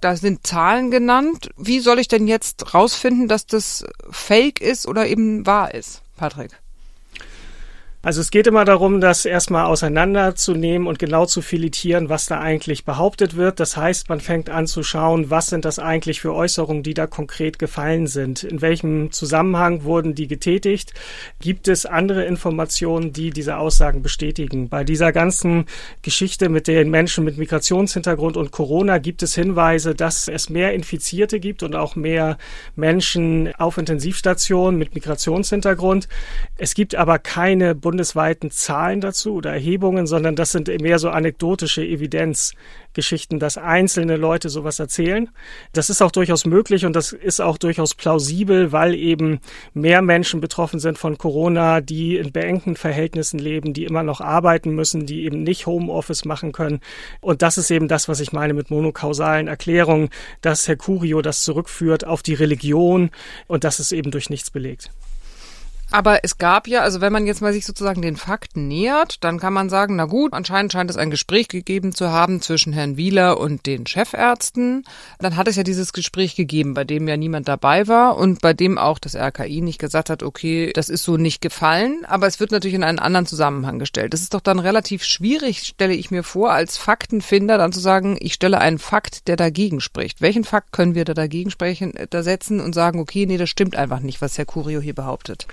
Da 0.01 0.17
sind 0.17 0.47
Zahlen 0.47 0.91
genannt. 0.91 1.51
Wie 1.57 1.81
soll 1.81 1.99
ich 1.99 2.09
denn 2.09 2.27
jetzt 2.27 2.73
rausfinden, 2.75 3.29
dass 3.29 3.47
das 3.47 3.85
Fake 4.11 4.61
ist 4.61 4.87
oder 4.87 5.07
eben 5.07 5.45
wahr 5.47 5.75
ist, 5.75 6.03
Patrick? 6.17 6.62
Also 8.05 8.21
es 8.21 8.33
geht 8.33 8.49
immer 8.49 8.65
darum, 8.65 9.01
das 9.01 9.25
erstmal 9.25 9.67
auseinanderzunehmen 9.67 10.89
und 10.89 10.99
genau 10.99 11.25
zu 11.25 11.41
filetieren, 11.41 12.09
was 12.09 12.27
da 12.27 12.41
eigentlich 12.41 12.85
behauptet 12.85 13.37
wird. 13.37 13.61
Das 13.61 13.77
heißt, 13.77 14.09
man 14.09 14.19
fängt 14.19 14.51
an 14.51 14.67
zu 14.67 14.83
schauen, 14.83 15.31
was 15.31 15.47
sind 15.47 15.65
das 15.65 15.79
eigentlich 15.79 16.21
für 16.21 16.35
Äußerungen, 16.35 16.83
die 16.83 16.95
da 16.95 17.07
konkret 17.07 17.61
gefallen 17.61 18.09
sind? 18.09 18.43
In 18.43 18.61
welchem 18.61 19.13
Zusammenhang 19.13 19.85
wurden 19.85 20.17
die 20.17 20.27
getätigt? 20.27 20.95
Gibt 21.41 21.69
es 21.69 21.87
andere 21.87 22.25
Informationen, 22.25 23.13
die 23.13 23.31
diese 23.31 23.57
Aussagen 23.57 24.03
bestätigen? 24.03 24.69
Bei 24.69 24.83
dieser 24.83 25.13
ganzen 25.13 25.67
Geschichte 26.03 26.49
mit 26.49 26.67
den 26.67 26.91
Menschen 26.91 27.23
mit 27.23 27.39
Migrationshintergrund 27.39 28.37
und 28.37 28.51
Corona 28.51 28.99
gibt 28.99 29.23
es 29.23 29.37
Hinweise, 29.37 29.95
dass 29.95 30.27
es 30.27 30.51
mehr 30.51 30.75
Infizierte 30.75 31.39
gibt 31.39 31.63
und 31.63 31.77
auch 31.77 31.95
mehr 31.95 32.37
Menschen 32.75 33.55
auf 33.59 33.79
Intensivstationen 33.79 34.77
mit 34.77 34.97
Migrationshintergrund. 34.97 36.09
Es 36.59 36.75
gibt 36.75 36.97
aber 36.97 37.21
keine 37.21 37.77
bundesweiten 37.93 38.51
Zahlen 38.51 39.03
dazu 39.03 39.35
oder 39.35 39.53
Erhebungen, 39.53 40.07
sondern 40.07 40.35
das 40.35 40.51
sind 40.51 40.69
mehr 40.81 40.99
so 40.99 41.11
anekdotische 41.11 41.85
Evidenzgeschichten, 41.85 43.39
dass 43.39 43.59
einzelne 43.59 44.17
Leute 44.17 44.49
sowas 44.49 44.79
erzählen. 44.79 45.29
Das 45.75 45.91
ist 45.91 46.01
auch 46.01 46.11
durchaus 46.11 46.47
möglich 46.47 46.87
und 46.87 46.97
das 46.97 47.13
ist 47.13 47.43
auch 47.43 47.59
durchaus 47.59 47.95
plausibel, 47.95 48.73
weil 48.73 48.95
eben 48.95 49.41
mehr 49.75 50.01
Menschen 50.01 50.41
betroffen 50.41 50.81
sind 50.81 50.97
von 50.97 51.19
Corona, 51.19 51.83
die 51.83 52.17
in 52.17 52.33
beengten 52.33 52.77
Verhältnissen 52.77 53.39
leben, 53.39 53.75
die 53.75 53.85
immer 53.85 54.03
noch 54.03 54.23
arbeiten 54.23 54.71
müssen, 54.71 55.05
die 55.05 55.27
eben 55.27 55.43
nicht 55.43 55.67
Homeoffice 55.67 56.25
machen 56.25 56.53
können. 56.53 56.81
Und 57.21 57.43
das 57.43 57.59
ist 57.59 57.71
eben 57.71 57.89
das, 57.89 58.09
was 58.09 58.21
ich 58.21 58.33
meine 58.33 58.55
mit 58.55 58.71
monokausalen 58.71 59.49
Erklärungen, 59.49 60.09
dass 60.41 60.67
Herr 60.67 60.77
Curio 60.77 61.21
das 61.21 61.43
zurückführt 61.43 62.07
auf 62.07 62.23
die 62.23 62.35
Religion 62.35 63.11
und 63.49 63.65
das 63.65 63.81
ist 63.81 63.93
eben 63.93 64.11
durch 64.11 64.31
nichts 64.31 64.51
belegt. 64.51 64.91
Aber 65.93 66.25
es 66.25 66.39
gab 66.39 66.69
ja, 66.69 66.81
also 66.81 67.03
wenn 67.03 67.13
man 67.13 67.27
jetzt 67.27 67.43
mal 67.43 67.53
sich 67.53 67.67
sozusagen 67.67 68.01
den 68.01 68.17
Fakten 68.17 68.67
nähert, 68.67 69.23
dann 69.23 69.39
kann 69.39 69.53
man 69.53 69.69
sagen, 69.69 69.97
na 69.97 70.07
gut, 70.07 70.33
anscheinend 70.33 70.73
scheint 70.73 70.89
es 70.89 70.97
ein 70.97 71.11
Gespräch 71.11 71.49
gegeben 71.49 71.95
zu 71.95 72.11
haben 72.11 72.41
zwischen 72.41 72.73
Herrn 72.73 72.97
Wieler 72.97 73.39
und 73.39 73.67
den 73.67 73.87
Chefärzten. 73.87 74.85
Dann 75.19 75.37
hat 75.37 75.49
es 75.49 75.57
ja 75.57 75.65
dieses 75.65 75.93
Gespräch 75.93 76.35
gegeben, 76.35 76.73
bei 76.73 76.85
dem 76.85 77.07
ja 77.09 77.19
niemand 77.19 77.47
dabei 77.47 77.89
war 77.89 78.17
und 78.17 78.41
bei 78.41 78.55
dem 78.55 78.79
auch 78.79 78.99
das 78.99 79.15
RKI 79.15 79.61
nicht 79.61 79.79
gesagt 79.79 80.09
hat, 80.09 80.23
okay, 80.23 80.73
das 80.73 80.89
ist 80.89 81.03
so 81.03 81.19
nicht 81.19 81.43
gefallen, 81.43 82.07
aber 82.07 82.27
es 82.27 82.41
wird 82.41 82.53
natürlich 82.53 82.75
in 82.75 82.85
einen 82.85 82.99
anderen 82.99 83.27
Zusammenhang 83.27 83.79
gestellt. 83.79 84.15
Das 84.15 84.23
ist 84.23 84.33
doch 84.33 84.41
dann 84.41 84.61
relativ 84.61 85.05
schwierig, 85.05 85.63
stelle 85.63 85.93
ich 85.93 86.11
mir 86.11 86.23
vor, 86.23 86.53
als 86.53 86.79
Faktenfinder 86.79 87.59
dann 87.59 87.73
zu 87.73 87.81
sagen, 87.81 88.17
ich 88.19 88.33
stelle 88.33 88.59
einen 88.59 88.79
Fakt, 88.79 89.29
der 89.29 89.37
dagegen 89.37 89.81
spricht. 89.81 90.23
Welchen 90.23 90.45
Fakt 90.45 90.73
können 90.73 90.95
wir 90.95 91.05
da 91.05 91.13
dagegen 91.13 91.51
sprechen, 91.51 91.93
da 92.09 92.23
setzen 92.23 92.61
und 92.61 92.75
sagen, 92.75 92.99
okay, 92.99 93.27
nee, 93.27 93.37
das 93.37 93.51
stimmt 93.51 93.77
einfach 93.77 94.01
nicht, 94.01 94.23
was 94.23 94.39
Herr 94.39 94.47
Curio 94.47 94.81
hier 94.81 94.95
behauptet? 94.95 95.47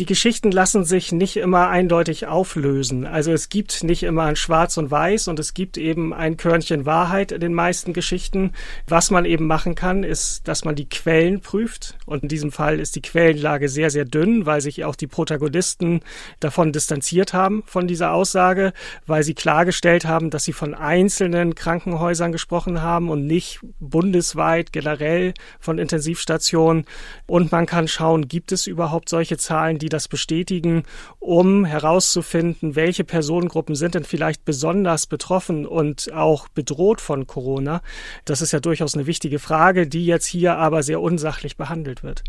Die 0.00 0.06
Geschichten 0.06 0.50
lassen 0.50 0.86
sich 0.86 1.12
nicht 1.12 1.36
immer 1.36 1.68
eindeutig 1.68 2.26
auflösen. 2.26 3.04
Also 3.04 3.32
es 3.32 3.50
gibt 3.50 3.84
nicht 3.84 4.02
immer 4.02 4.22
ein 4.22 4.34
Schwarz 4.34 4.78
und 4.78 4.90
Weiß 4.90 5.28
und 5.28 5.38
es 5.38 5.52
gibt 5.52 5.76
eben 5.76 6.14
ein 6.14 6.38
Körnchen 6.38 6.86
Wahrheit 6.86 7.32
in 7.32 7.40
den 7.42 7.52
meisten 7.52 7.92
Geschichten. 7.92 8.52
Was 8.88 9.10
man 9.10 9.26
eben 9.26 9.46
machen 9.46 9.74
kann, 9.74 10.02
ist, 10.02 10.48
dass 10.48 10.64
man 10.64 10.74
die 10.74 10.88
Quellen 10.88 11.42
prüft. 11.42 11.98
Und 12.06 12.22
in 12.22 12.30
diesem 12.30 12.50
Fall 12.50 12.80
ist 12.80 12.96
die 12.96 13.02
Quellenlage 13.02 13.68
sehr, 13.68 13.90
sehr 13.90 14.06
dünn, 14.06 14.46
weil 14.46 14.62
sich 14.62 14.86
auch 14.86 14.96
die 14.96 15.06
Protagonisten 15.06 16.00
davon 16.40 16.72
distanziert 16.72 17.34
haben 17.34 17.62
von 17.66 17.86
dieser 17.86 18.14
Aussage, 18.14 18.72
weil 19.06 19.22
sie 19.22 19.34
klargestellt 19.34 20.06
haben, 20.06 20.30
dass 20.30 20.44
sie 20.44 20.54
von 20.54 20.72
einzelnen 20.72 21.54
Krankenhäusern 21.54 22.32
gesprochen 22.32 22.80
haben 22.80 23.10
und 23.10 23.26
nicht 23.26 23.60
bundesweit 23.80 24.72
generell 24.72 25.34
von 25.58 25.78
Intensivstationen. 25.78 26.86
Und 27.26 27.52
man 27.52 27.66
kann 27.66 27.86
schauen, 27.86 28.28
gibt 28.28 28.50
es 28.50 28.66
überhaupt 28.66 29.10
solche 29.10 29.36
Zahlen, 29.36 29.76
die 29.76 29.89
das 29.90 30.08
bestätigen, 30.08 30.84
um 31.18 31.64
herauszufinden, 31.64 32.76
welche 32.76 33.04
Personengruppen 33.04 33.74
sind 33.74 33.94
denn 33.94 34.04
vielleicht 34.04 34.44
besonders 34.44 35.06
betroffen 35.06 35.66
und 35.66 36.12
auch 36.12 36.48
bedroht 36.48 37.00
von 37.00 37.26
Corona. 37.26 37.82
Das 38.24 38.40
ist 38.40 38.52
ja 38.52 38.60
durchaus 38.60 38.94
eine 38.94 39.06
wichtige 39.06 39.38
Frage, 39.38 39.86
die 39.86 40.06
jetzt 40.06 40.26
hier 40.26 40.56
aber 40.56 40.82
sehr 40.82 41.00
unsachlich 41.00 41.56
behandelt 41.56 42.02
wird. 42.02 42.24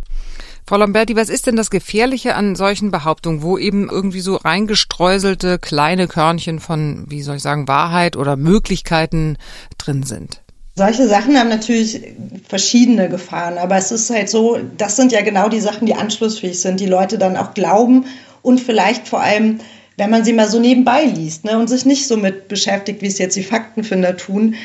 Frau 0.68 0.78
Lamberti, 0.78 1.16
was 1.16 1.30
ist 1.30 1.48
denn 1.48 1.56
das 1.56 1.70
Gefährliche 1.70 2.36
an 2.36 2.56
solchen 2.56 2.92
Behauptungen, 2.92 3.42
wo 3.42 3.58
eben 3.58 3.90
irgendwie 3.90 4.22
so 4.22 4.36
reingestreuselte 4.36 5.60
kleine 5.60 6.08
Körnchen 6.08 6.60
von, 6.60 7.06
wie 7.08 7.22
soll 7.22 7.38
ich 7.38 7.42
sagen, 7.42 7.68
Wahrheit 7.68 8.18
oder 8.18 8.36
Möglichkeiten 8.36 9.38
drin 9.78 10.04
sind? 10.04 10.42
Solche 10.82 11.08
Sachen 11.08 11.38
haben 11.38 11.50
natürlich 11.50 12.02
verschiedene 12.50 13.08
Gefahren, 13.08 13.60
aber 13.60 13.78
es 13.78 13.92
ist 13.92 14.10
halt 14.10 14.32
so, 14.32 14.58
das 14.80 14.96
sind 14.96 15.12
ja 15.12 15.22
genau 15.22 15.48
die 15.48 15.60
Sachen, 15.60 15.86
die 15.86 15.94
anschlussfähig 15.94 16.60
sind, 16.60 16.80
die 16.80 16.88
Leute 16.88 17.20
dann 17.20 17.38
auch 17.38 17.54
glauben 17.54 18.06
und 18.42 18.60
vielleicht 18.60 19.08
vor 19.08 19.22
allem, 19.22 19.60
wenn 19.98 20.10
man 20.10 20.26
sie 20.26 20.34
mal 20.34 20.50
so 20.50 20.60
nebenbei 20.60 21.04
liest 21.04 21.46
ne, 21.46 21.60
und 21.60 21.68
sich 21.68 21.86
nicht 21.86 22.08
so 22.08 22.18
mit 22.18 22.48
beschäftigt, 22.48 23.04
wie 23.04 23.06
es 23.06 23.20
jetzt 23.20 23.36
die 23.36 23.44
Faktenfinder 23.44 24.18
tun, 24.18 24.56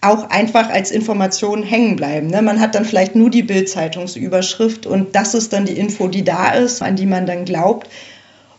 auch 0.00 0.30
einfach 0.30 0.70
als 0.70 0.90
Information 0.90 1.62
hängen 1.62 1.96
bleiben. 1.96 2.28
Ne? 2.28 2.40
Man 2.40 2.58
hat 2.58 2.74
dann 2.74 2.86
vielleicht 2.86 3.14
nur 3.14 3.28
die 3.28 3.42
Bildzeitungsüberschrift 3.42 4.86
und 4.86 5.14
das 5.14 5.34
ist 5.34 5.52
dann 5.52 5.66
die 5.66 5.76
Info, 5.76 6.08
die 6.08 6.24
da 6.24 6.54
ist, 6.54 6.80
an 6.80 6.96
die 6.96 7.04
man 7.04 7.26
dann 7.26 7.44
glaubt. 7.44 7.90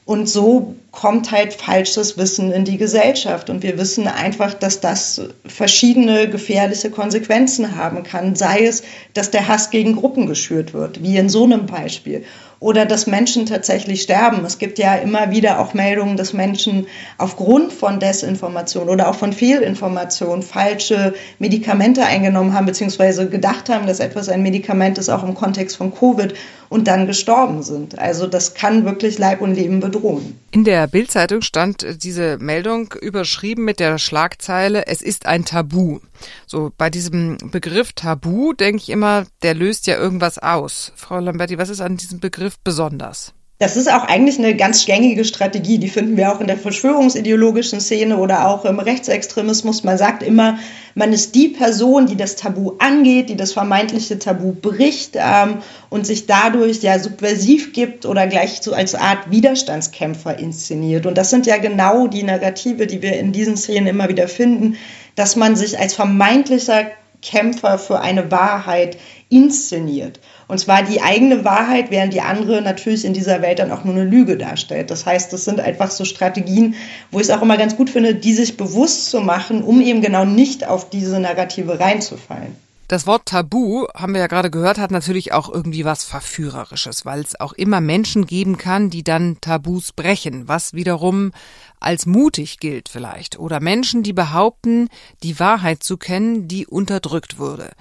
Und 0.08 0.30
so 0.30 0.74
kommt 0.92 1.32
halt 1.32 1.54
falsches 1.54 2.18
Wissen 2.18 2.54
in 2.54 2.64
die 2.64 2.78
Gesellschaft. 2.78 3.50
Und 3.50 3.62
wir 3.62 3.78
wissen 3.78 4.08
einfach, 4.08 4.54
dass 4.54 4.80
das 4.80 5.22
verschiedene 5.46 6.30
gefährliche 6.30 6.90
Konsequenzen 6.90 7.76
haben 7.76 8.04
kann. 8.04 8.34
Sei 8.34 8.66
es, 8.66 8.84
dass 9.14 9.32
der 9.32 9.50
Hass 9.50 9.70
gegen 9.70 9.98
Gruppen 9.98 10.26
geschürt 10.26 10.74
wird, 10.74 11.04
wie 11.04 11.18
in 11.18 11.28
so 11.28 11.44
einem 11.44 11.66
Beispiel 11.66 12.24
oder 12.60 12.86
dass 12.86 13.06
Menschen 13.06 13.46
tatsächlich 13.46 14.02
sterben. 14.02 14.44
Es 14.46 14.58
gibt 14.58 14.80
ja 14.80 14.96
immer 14.96 15.30
wieder 15.32 15.60
auch 15.60 15.74
Meldungen, 15.74 16.18
dass 16.18 16.34
Menschen 16.34 16.88
aufgrund 17.18 17.72
von 17.72 18.00
Desinformation 18.00 18.90
oder 18.90 19.10
auch 19.10 19.16
von 19.16 19.34
Fehlinformation 19.34 20.42
falsche 20.42 21.14
Medikamente 21.38 22.04
eingenommen 22.04 22.54
haben, 22.54 22.66
beziehungsweise 22.66 23.30
gedacht 23.30 23.70
haben, 23.70 23.86
dass 23.86 24.00
etwas 24.00 24.30
ein 24.30 24.42
Medikament 24.42 24.98
ist, 24.98 25.10
auch 25.10 25.24
im 25.24 25.36
Kontext 25.36 25.78
von 25.78 25.94
Covid 25.94 26.34
und 26.70 26.88
dann 26.88 27.08
gestorben 27.08 27.64
sind. 27.64 27.98
Also 27.98 28.28
das 28.28 28.54
kann 28.54 28.86
wirklich 28.86 29.18
Leib 29.18 29.42
und 29.42 29.54
Leben 29.54 29.80
bedrohen. 29.80 30.40
In 30.52 30.64
der 30.64 30.88
Bildzeitung 30.88 31.42
stand 31.42 32.04
diese 32.04 32.38
Meldung 32.40 32.94
überschrieben 33.00 33.66
mit 33.66 33.80
der 33.80 33.98
Schlagzeile, 33.98 34.88
es 34.88 35.02
ist 35.02 35.26
ein 35.26 35.46
Tabu. 35.46 36.00
So, 36.46 36.72
bei 36.78 36.90
diesem 36.90 37.38
Begriff 37.52 37.94
Tabu 37.94 38.54
denke 38.54 38.82
ich 38.82 38.90
immer, 38.90 39.26
der 39.44 39.54
löst 39.54 39.88
ja 39.88 39.98
irgendwas 39.98 40.40
aus. 40.40 40.92
Frau 40.96 41.20
Lamberti, 41.20 41.58
was 41.58 41.70
ist 41.70 41.82
an 41.82 41.98
diesem 41.98 42.20
Begriff 42.20 42.58
besonders? 42.64 43.34
Das 43.60 43.76
ist 43.76 43.92
auch 43.92 44.04
eigentlich 44.04 44.38
eine 44.38 44.56
ganz 44.56 44.86
gängige 44.86 45.26
Strategie. 45.26 45.80
Die 45.80 45.90
finden 45.90 46.16
wir 46.16 46.32
auch 46.32 46.42
in 46.42 46.46
der 46.46 46.58
verschwörungsideologischen 46.58 47.82
Szene 47.82 48.18
oder 48.18 48.48
auch 48.48 48.66
im 48.66 48.78
Rechtsextremismus. 48.78 49.84
Man 49.84 49.98
sagt 49.98 50.22
immer, 50.22 50.60
man 50.94 51.12
ist 51.12 51.34
die 51.34 51.48
Person, 51.48 52.06
die 52.06 52.16
das 52.16 52.36
Tabu 52.36 52.74
angeht, 52.78 53.30
die 53.30 53.36
das 53.36 53.54
vermeintliche 53.54 54.20
Tabu 54.20 54.54
bricht 54.54 55.16
ähm, 55.16 55.58
und 55.90 56.06
sich 56.06 56.28
dadurch 56.28 56.84
ja 56.84 57.00
subversiv 57.00 57.74
gibt 57.74 58.06
oder 58.06 58.28
gleich 58.28 58.60
so 58.62 58.74
als 58.74 58.94
Art 58.94 59.32
Widerstandskämpfer 59.32 60.38
inszeniert. 60.38 61.08
Und 61.08 61.18
das 61.18 61.32
sind 61.32 61.48
ja 61.48 61.58
genau 61.58 62.06
die 62.06 62.22
Narrative, 62.22 62.86
die 62.86 63.02
wir 63.02 63.18
in 63.18 63.32
diesen 63.32 63.58
Szenen 63.58 63.88
immer 63.88 64.08
wieder 64.08 64.28
finden, 64.28 64.78
dass 65.16 65.36
man 65.36 65.56
sich 65.56 65.80
als 65.80 65.96
vermeintlicher 65.96 66.92
Kämpfer 67.24 67.80
für 67.80 68.02
eine 68.02 68.30
Wahrheit 68.30 68.98
inszeniert. 69.30 70.20
Und 70.48 70.60
zwar 70.60 70.84
die 70.84 71.02
eigene 71.02 71.44
Wahrheit, 71.44 71.92
während 71.92 72.14
die 72.14 72.22
andere 72.22 72.62
natürlich 72.62 73.04
in 73.04 73.14
dieser 73.14 73.42
Welt 73.42 73.60
dann 73.60 73.72
auch 73.72 73.84
nur 73.84 73.94
eine 73.94 74.06
Lüge 74.06 74.38
darstellt. 74.38 74.90
Das 74.92 75.06
heißt, 75.06 75.34
das 75.34 75.44
sind 75.44 75.60
einfach 75.60 75.92
so 75.92 76.06
Strategien, 76.06 76.76
wo 77.12 77.20
ich 77.20 77.28
es 77.28 77.36
auch 77.36 77.42
immer 77.42 77.58
ganz 77.58 77.76
gut 77.76 77.90
finde, 77.90 78.16
die 78.16 78.34
sich 78.34 78.56
bewusst 78.56 79.10
zu 79.10 79.20
machen, 79.20 79.62
um 79.62 79.82
eben 79.82 80.02
genau 80.02 80.24
nicht 80.24 80.66
auf 80.66 80.90
diese 80.90 81.20
Narrative 81.20 81.80
reinzufallen. 81.80 82.56
Das 82.88 83.06
Wort 83.06 83.26
Tabu, 83.26 83.86
haben 83.94 84.14
wir 84.14 84.22
ja 84.22 84.28
gerade 84.28 84.50
gehört, 84.50 84.78
hat 84.78 84.92
natürlich 84.92 85.34
auch 85.34 85.54
irgendwie 85.54 85.84
was 85.84 86.06
Verführerisches, 86.06 87.06
weil 87.06 87.20
es 87.20 87.38
auch 87.38 87.52
immer 87.52 87.82
Menschen 87.82 88.26
geben 88.26 88.58
kann, 88.58 88.90
die 88.90 89.04
dann 89.04 89.42
Tabus 89.42 89.92
brechen, 89.92 90.48
was 90.48 90.72
wiederum 90.74 91.34
als 91.82 92.06
mutig 92.06 92.60
gilt 92.60 92.88
vielleicht. 92.88 93.38
Oder 93.38 93.60
Menschen, 93.60 94.04
die 94.04 94.14
behaupten, 94.14 94.88
die 95.22 95.38
Wahrheit 95.38 95.84
zu 95.84 95.98
kennen, 95.98 96.48
die 96.48 96.66
unterdrückt 96.66 97.38
wurde 97.38 97.72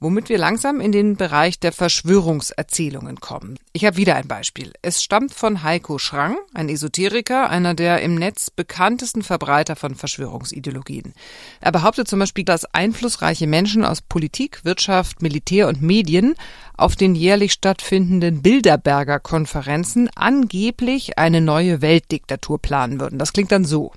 womit 0.00 0.28
wir 0.28 0.38
langsam 0.38 0.80
in 0.80 0.92
den 0.92 1.16
Bereich 1.16 1.58
der 1.58 1.72
Verschwörungserzählungen 1.72 3.20
kommen. 3.20 3.58
Ich 3.72 3.84
habe 3.84 3.96
wieder 3.96 4.16
ein 4.16 4.28
Beispiel. 4.28 4.72
Es 4.82 5.02
stammt 5.02 5.34
von 5.34 5.62
Heiko 5.62 5.98
Schrang, 5.98 6.36
ein 6.54 6.68
Esoteriker, 6.68 7.50
einer 7.50 7.74
der 7.74 8.02
im 8.02 8.14
Netz 8.14 8.50
bekanntesten 8.50 9.22
Verbreiter 9.22 9.76
von 9.76 9.94
Verschwörungsideologien. 9.94 11.14
Er 11.60 11.72
behauptet 11.72 12.08
zum 12.08 12.18
Beispiel, 12.18 12.44
dass 12.44 12.64
einflussreiche 12.66 13.46
Menschen 13.46 13.84
aus 13.84 14.00
Politik, 14.00 14.64
Wirtschaft, 14.64 15.22
Militär 15.22 15.68
und 15.68 15.82
Medien 15.82 16.34
auf 16.76 16.96
den 16.96 17.14
jährlich 17.14 17.52
stattfindenden 17.52 18.42
Bilderberger 18.42 19.20
Konferenzen 19.20 20.10
angeblich 20.14 21.18
eine 21.18 21.40
neue 21.40 21.82
Weltdiktatur 21.82 22.60
planen 22.60 23.00
würden. 23.00 23.18
Das 23.18 23.32
klingt 23.32 23.52
dann 23.52 23.64
so. 23.64 23.92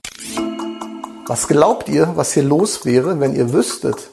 Was 1.27 1.47
glaubt 1.47 1.89
ihr, 1.89 2.13
was 2.15 2.33
hier 2.33 2.43
los 2.43 2.85
wäre, 2.85 3.19
wenn 3.19 3.35
ihr 3.35 3.53
wüsstet, 3.53 4.09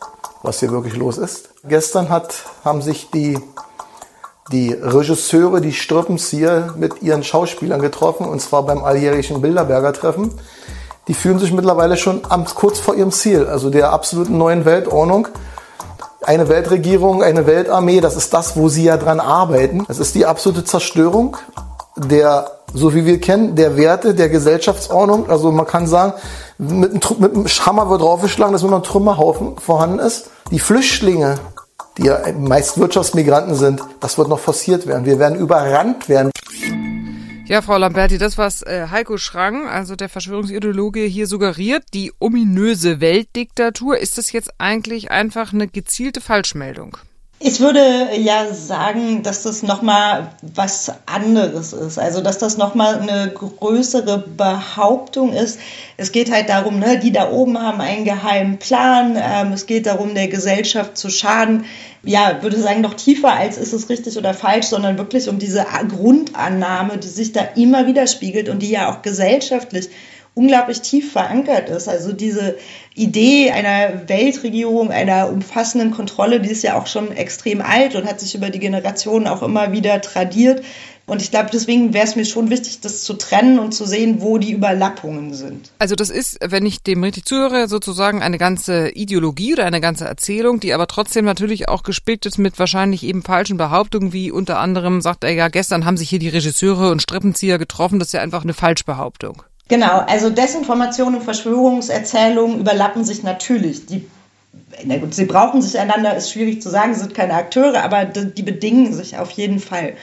was 0.46 0.60
hier 0.60 0.70
wirklich 0.70 0.96
los 0.96 1.18
ist? 1.18 1.50
Gestern 1.64 2.08
hat, 2.08 2.34
haben 2.64 2.80
sich 2.80 3.10
die 3.10 3.38
die 4.52 4.72
Regisseure, 4.72 5.60
die 5.60 5.72
Strippenzieher 5.72 6.74
mit 6.76 7.02
ihren 7.02 7.24
Schauspielern 7.24 7.80
getroffen, 7.80 8.26
und 8.26 8.40
zwar 8.40 8.62
beim 8.62 8.84
alljährlichen 8.84 9.40
Bilderberger 9.40 9.92
Treffen. 9.92 10.38
Die 11.08 11.14
fühlen 11.14 11.38
sich 11.38 11.52
mittlerweile 11.52 11.96
schon 11.96 12.22
kurz 12.54 12.78
vor 12.78 12.94
ihrem 12.94 13.12
Ziel, 13.12 13.46
also 13.46 13.70
der 13.70 13.92
absoluten 13.92 14.38
neuen 14.38 14.64
Weltordnung. 14.64 15.28
Eine 16.22 16.48
Weltregierung, 16.48 17.22
eine 17.22 17.46
Weltarmee, 17.46 18.00
das 18.00 18.16
ist 18.16 18.34
das, 18.34 18.56
wo 18.56 18.68
sie 18.68 18.84
ja 18.84 18.96
dran 18.96 19.20
arbeiten. 19.20 19.84
Das 19.86 19.98
ist 19.98 20.14
die 20.14 20.26
absolute 20.26 20.64
Zerstörung 20.64 21.36
der, 21.96 22.50
so 22.72 22.94
wie 22.94 23.06
wir 23.06 23.20
kennen, 23.20 23.56
der 23.56 23.76
Werte 23.76 24.14
der 24.14 24.28
Gesellschaftsordnung. 24.28 25.28
Also 25.30 25.50
man 25.50 25.66
kann 25.66 25.86
sagen, 25.86 26.12
mit 26.58 26.90
einem, 26.90 27.20
mit 27.20 27.34
einem 27.34 27.46
Hammer 27.46 27.90
wird 27.90 28.02
draufgeschlagen, 28.02 28.52
dass 28.52 28.62
nur 28.62 28.70
noch 28.70 28.78
ein 28.78 28.84
Trümmerhaufen 28.84 29.58
vorhanden 29.58 29.98
ist. 29.98 30.30
Die 30.50 30.58
Flüchtlinge, 30.58 31.36
die 31.98 32.04
ja 32.04 32.20
meist 32.38 32.78
Wirtschaftsmigranten 32.78 33.54
sind, 33.54 33.82
das 34.00 34.18
wird 34.18 34.28
noch 34.28 34.38
forciert 34.38 34.86
werden. 34.86 35.06
Wir 35.06 35.18
werden 35.18 35.38
überrannt 35.38 36.08
werden. 36.08 36.30
Ja, 37.46 37.62
Frau 37.62 37.78
Lamberti, 37.78 38.18
das, 38.18 38.38
was 38.38 38.62
äh, 38.62 38.88
Heiko 38.90 39.18
Schrang, 39.18 39.68
also 39.68 39.94
der 39.94 40.08
Verschwörungsideologe, 40.08 41.02
hier 41.02 41.28
suggeriert, 41.28 41.84
die 41.94 42.12
ominöse 42.18 43.00
Weltdiktatur, 43.00 43.98
ist 43.98 44.18
das 44.18 44.32
jetzt 44.32 44.50
eigentlich 44.58 45.12
einfach 45.12 45.52
eine 45.52 45.68
gezielte 45.68 46.20
Falschmeldung? 46.20 46.96
Ich 47.38 47.60
würde 47.60 48.16
ja 48.16 48.54
sagen, 48.54 49.22
dass 49.22 49.42
das 49.42 49.62
nochmal 49.62 50.30
was 50.40 50.90
anderes 51.04 51.74
ist. 51.74 51.98
Also, 51.98 52.22
dass 52.22 52.38
das 52.38 52.56
nochmal 52.56 52.98
eine 52.98 53.30
größere 53.30 54.24
Behauptung 54.26 55.34
ist. 55.34 55.58
Es 55.98 56.12
geht 56.12 56.32
halt 56.32 56.48
darum, 56.48 56.78
ne, 56.78 56.98
die 56.98 57.12
da 57.12 57.30
oben 57.30 57.60
haben 57.60 57.82
einen 57.82 58.06
geheimen 58.06 58.58
Plan. 58.58 59.18
Ähm, 59.20 59.52
es 59.52 59.66
geht 59.66 59.84
darum, 59.84 60.14
der 60.14 60.28
Gesellschaft 60.28 60.96
zu 60.96 61.10
schaden. 61.10 61.66
Ja, 62.02 62.42
würde 62.42 62.58
sagen, 62.58 62.80
noch 62.80 62.94
tiefer 62.94 63.34
als 63.34 63.58
ist 63.58 63.74
es 63.74 63.90
richtig 63.90 64.16
oder 64.16 64.32
falsch, 64.32 64.66
sondern 64.66 64.96
wirklich 64.96 65.28
um 65.28 65.38
diese 65.38 65.66
Grundannahme, 65.88 66.96
die 66.96 67.08
sich 67.08 67.32
da 67.32 67.42
immer 67.54 67.86
widerspiegelt 67.86 68.48
und 68.48 68.60
die 68.60 68.70
ja 68.70 68.90
auch 68.90 69.02
gesellschaftlich 69.02 69.90
unglaublich 70.36 70.82
tief 70.82 71.12
verankert 71.12 71.70
ist. 71.70 71.88
Also 71.88 72.12
diese 72.12 72.56
Idee 72.94 73.50
einer 73.50 74.06
Weltregierung, 74.06 74.90
einer 74.90 75.30
umfassenden 75.30 75.92
Kontrolle, 75.92 76.40
die 76.40 76.50
ist 76.50 76.62
ja 76.62 76.78
auch 76.78 76.86
schon 76.86 77.10
extrem 77.10 77.62
alt 77.62 77.96
und 77.96 78.06
hat 78.06 78.20
sich 78.20 78.34
über 78.34 78.50
die 78.50 78.58
Generationen 78.58 79.28
auch 79.28 79.42
immer 79.42 79.72
wieder 79.72 80.00
tradiert. 80.02 80.62
Und 81.06 81.22
ich 81.22 81.30
glaube, 81.30 81.48
deswegen 81.52 81.94
wäre 81.94 82.04
es 82.04 82.16
mir 82.16 82.26
schon 82.26 82.50
wichtig, 82.50 82.80
das 82.80 83.04
zu 83.04 83.14
trennen 83.14 83.60
und 83.60 83.72
zu 83.72 83.86
sehen, 83.86 84.20
wo 84.20 84.36
die 84.36 84.52
Überlappungen 84.52 85.32
sind. 85.32 85.70
Also 85.78 85.94
das 85.94 86.10
ist, 86.10 86.38
wenn 86.44 86.66
ich 86.66 86.82
dem 86.82 87.02
richtig 87.02 87.24
zuhöre, 87.24 87.68
sozusagen 87.68 88.22
eine 88.22 88.38
ganze 88.38 88.90
Ideologie 88.90 89.54
oder 89.54 89.64
eine 89.64 89.80
ganze 89.80 90.04
Erzählung, 90.04 90.60
die 90.60 90.74
aber 90.74 90.86
trotzdem 90.86 91.24
natürlich 91.24 91.68
auch 91.68 91.82
gespickt 91.82 92.26
ist 92.26 92.38
mit 92.38 92.58
wahrscheinlich 92.58 93.04
eben 93.04 93.22
falschen 93.22 93.56
Behauptungen, 93.56 94.12
wie 94.12 94.30
unter 94.30 94.58
anderem 94.58 95.00
sagt 95.00 95.24
er 95.24 95.32
ja, 95.32 95.48
gestern 95.48 95.86
haben 95.86 95.96
sich 95.96 96.10
hier 96.10 96.18
die 96.18 96.28
Regisseure 96.28 96.90
und 96.90 97.00
Strippenzieher 97.00 97.56
getroffen. 97.56 98.00
Das 98.00 98.08
ist 98.08 98.12
ja 98.12 98.20
einfach 98.20 98.42
eine 98.42 98.54
Falschbehauptung. 98.54 99.44
Genau, 99.68 99.98
also 100.06 100.30
Desinformation 100.30 101.16
und 101.16 101.22
Verschwörungserzählungen 101.24 102.60
überlappen 102.60 103.04
sich 103.04 103.24
natürlich. 103.24 103.86
Die, 103.86 104.06
na 104.84 104.98
gut, 104.98 105.14
sie 105.14 105.24
brauchen 105.24 105.60
sich 105.60 105.78
einander, 105.78 106.16
ist 106.16 106.30
schwierig 106.30 106.62
zu 106.62 106.70
sagen, 106.70 106.94
sind 106.94 107.14
keine 107.14 107.34
Akteure, 107.34 107.82
aber 107.82 108.04
die, 108.04 108.32
die 108.32 108.42
bedingen 108.42 108.92
sich 108.92 109.18
auf 109.18 109.30
jeden 109.32 109.58
Fall. 109.58 109.94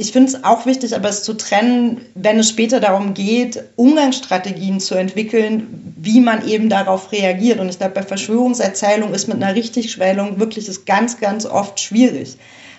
Ich 0.00 0.12
finde 0.12 0.28
es 0.28 0.44
auch 0.44 0.64
wichtig, 0.64 0.94
aber 0.94 1.08
es 1.08 1.24
zu 1.24 1.34
trennen, 1.34 2.02
wenn 2.14 2.38
es 2.38 2.48
später 2.48 2.78
darum 2.78 3.14
geht, 3.14 3.64
Umgangsstrategien 3.74 4.78
zu 4.78 4.94
entwickeln, 4.94 5.92
wie 5.96 6.20
man 6.20 6.46
eben 6.46 6.68
darauf 6.68 7.10
reagiert. 7.10 7.58
Und 7.58 7.68
ich 7.68 7.78
glaube, 7.78 7.94
bei 7.94 8.02
Verschwörungserzählungen 8.04 9.12
ist 9.12 9.26
mit 9.26 9.42
einer 9.42 9.56
Richtigschwellung 9.56 10.38
wirklich 10.38 10.68
ist 10.68 10.86
ganz, 10.86 11.18
ganz 11.18 11.46
oft 11.46 11.80
schwierig. 11.80 12.36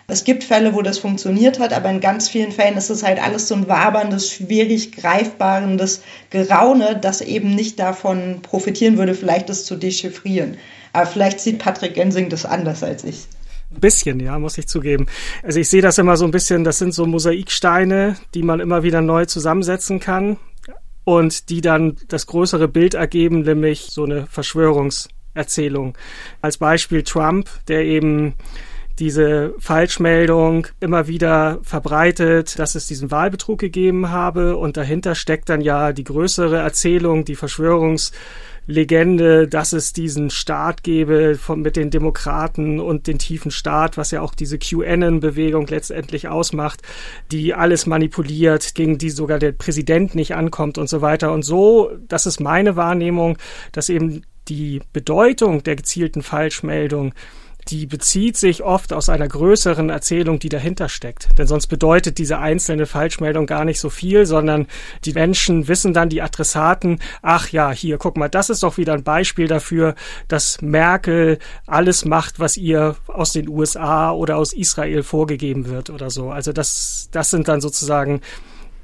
Es 0.10 0.24
gibt 0.24 0.44
Fälle, 0.44 0.74
wo 0.74 0.82
das 0.82 0.98
funktioniert 0.98 1.60
hat, 1.60 1.72
aber 1.72 1.90
in 1.90 2.00
ganz 2.00 2.28
vielen 2.28 2.52
Fällen 2.52 2.78
ist 2.78 2.90
es 2.90 3.04
halt 3.04 3.22
alles 3.22 3.48
so 3.48 3.56
ein 3.56 3.68
waberndes, 3.68 4.32
schwierig 4.32 4.92
greifbarendes 4.92 6.02
Geraune, 6.32 6.98
das 7.00 7.22
eben 7.22 7.54
nicht 7.54 7.80
davon 7.80 8.40
profitieren 8.42 8.98
würde, 8.98 9.14
vielleicht 9.14 9.50
das 9.50 9.66
zu 9.66 9.76
dechiffrieren. 9.76 10.58
Aber 10.94 11.06
vielleicht 11.06 11.40
sieht 11.40 11.60
Patrick 11.60 11.94
Gensing 11.94 12.30
das 12.30 12.46
anders 12.46 12.84
als 12.84 13.04
ich. 13.04 13.28
Ein 13.72 13.82
bisschen, 13.82 14.20
ja, 14.20 14.40
muss 14.40 14.58
ich 14.58 14.68
zugeben. 14.68 15.06
Also 15.44 15.60
ich 15.60 15.70
sehe 15.70 15.84
das 15.84 16.00
immer 16.00 16.18
so 16.18 16.26
ein 16.26 16.32
bisschen, 16.32 16.64
das 16.64 16.80
sind 16.80 16.94
so 16.94 17.06
Mosaiksteine, 17.06 18.16
die 18.34 18.42
man 18.42 18.60
immer 18.60 18.82
wieder 18.82 19.02
neu 19.02 19.26
zusammensetzen 19.26 20.00
kann 20.00 20.38
und 21.04 21.50
die 21.50 21.62
dann 21.62 21.98
das 22.08 22.26
größere 22.26 22.68
Bild 22.68 22.96
ergeben, 22.96 23.42
nämlich 23.42 23.88
so 23.92 24.06
eine 24.06 24.26
Verschwörungserzählung. 24.26 25.96
Als 26.42 26.58
Beispiel 26.58 27.04
Trump, 27.04 27.48
der 27.68 27.86
eben 27.86 28.34
diese 29.00 29.54
Falschmeldung 29.60 30.68
immer 30.80 31.08
wieder 31.08 31.60
verbreitet, 31.64 32.60
dass 32.60 32.76
es 32.76 32.88
diesen 32.88 33.12
Wahlbetrug 33.12 33.60
gegeben 33.60 34.10
habe 34.10 34.58
und 34.58 34.78
dahinter 34.78 35.16
steckt 35.16 35.50
dann 35.50 35.62
ja 35.62 35.94
die 35.94 36.04
größere 36.04 36.58
Erzählung, 36.58 37.24
die 37.24 37.36
Verschwörungslegende, 37.36 39.48
dass 39.48 39.74
es 39.74 39.94
diesen 39.94 40.30
Staat 40.30 40.84
gebe 40.84 41.36
von, 41.36 41.62
mit 41.62 41.78
den 41.78 41.90
Demokraten 41.90 42.80
und 42.80 43.08
den 43.08 43.20
tiefen 43.20 43.52
Staat, 43.52 43.98
was 43.98 44.12
ja 44.12 44.22
auch 44.22 44.36
diese 44.36 44.60
QAnon-Bewegung 44.60 45.68
letztendlich 45.68 46.28
ausmacht, 46.28 46.82
die 47.32 47.54
alles 47.54 47.86
manipuliert, 47.86 48.76
gegen 48.76 48.98
die 48.98 49.10
sogar 49.10 49.40
der 49.40 49.54
Präsident 49.54 50.14
nicht 50.14 50.36
ankommt 50.36 50.78
und 50.78 50.90
so 50.90 51.02
weiter. 51.02 51.32
Und 51.32 51.44
so, 51.44 51.92
das 52.08 52.26
ist 52.26 52.40
meine 52.40 52.76
Wahrnehmung, 52.76 53.38
dass 53.72 53.90
eben 53.90 54.24
die 54.50 54.82
Bedeutung 54.92 55.64
der 55.64 55.76
gezielten 55.76 56.24
Falschmeldung 56.24 57.14
die 57.70 57.86
bezieht 57.86 58.38
sich 58.38 58.64
oft 58.64 58.94
aus 58.94 59.10
einer 59.10 59.28
größeren 59.28 59.90
Erzählung, 59.90 60.40
die 60.40 60.50
dahinter 60.50 60.90
steckt. 60.90 61.30
Denn 61.38 61.48
sonst 61.48 61.68
bedeutet 61.68 62.18
diese 62.18 62.40
einzelne 62.40 62.86
Falschmeldung 62.86 63.46
gar 63.46 63.66
nicht 63.66 63.80
so 63.80 63.90
viel, 63.90 64.26
sondern 64.26 64.68
die 65.06 65.14
Menschen 65.14 65.68
wissen 65.68 65.94
dann, 65.94 66.10
die 66.10 66.22
Adressaten, 66.22 67.00
ach 67.22 67.50
ja, 67.50 67.72
hier, 67.72 67.98
guck 67.98 68.18
mal, 68.18 68.30
das 68.30 68.50
ist 68.50 68.64
doch 68.64 68.78
wieder 68.78 68.94
ein 68.94 69.04
Beispiel 69.04 69.48
dafür, 69.48 69.96
dass 70.28 70.62
Merkel 70.62 71.40
alles 71.68 72.06
macht, 72.06 72.40
was 72.40 72.58
ihr 72.58 72.96
aus 73.08 73.34
den 73.34 73.48
USA 73.48 74.12
oder 74.12 74.38
aus 74.38 74.54
Israel 74.54 75.04
vorgegeben 75.04 75.68
wird 75.68 75.90
oder 75.90 76.10
so. 76.10 76.32
Also 76.32 76.54
das, 76.54 77.10
das 77.12 77.30
sind 77.30 77.48
dann 77.48 77.62
sozusagen 77.62 78.22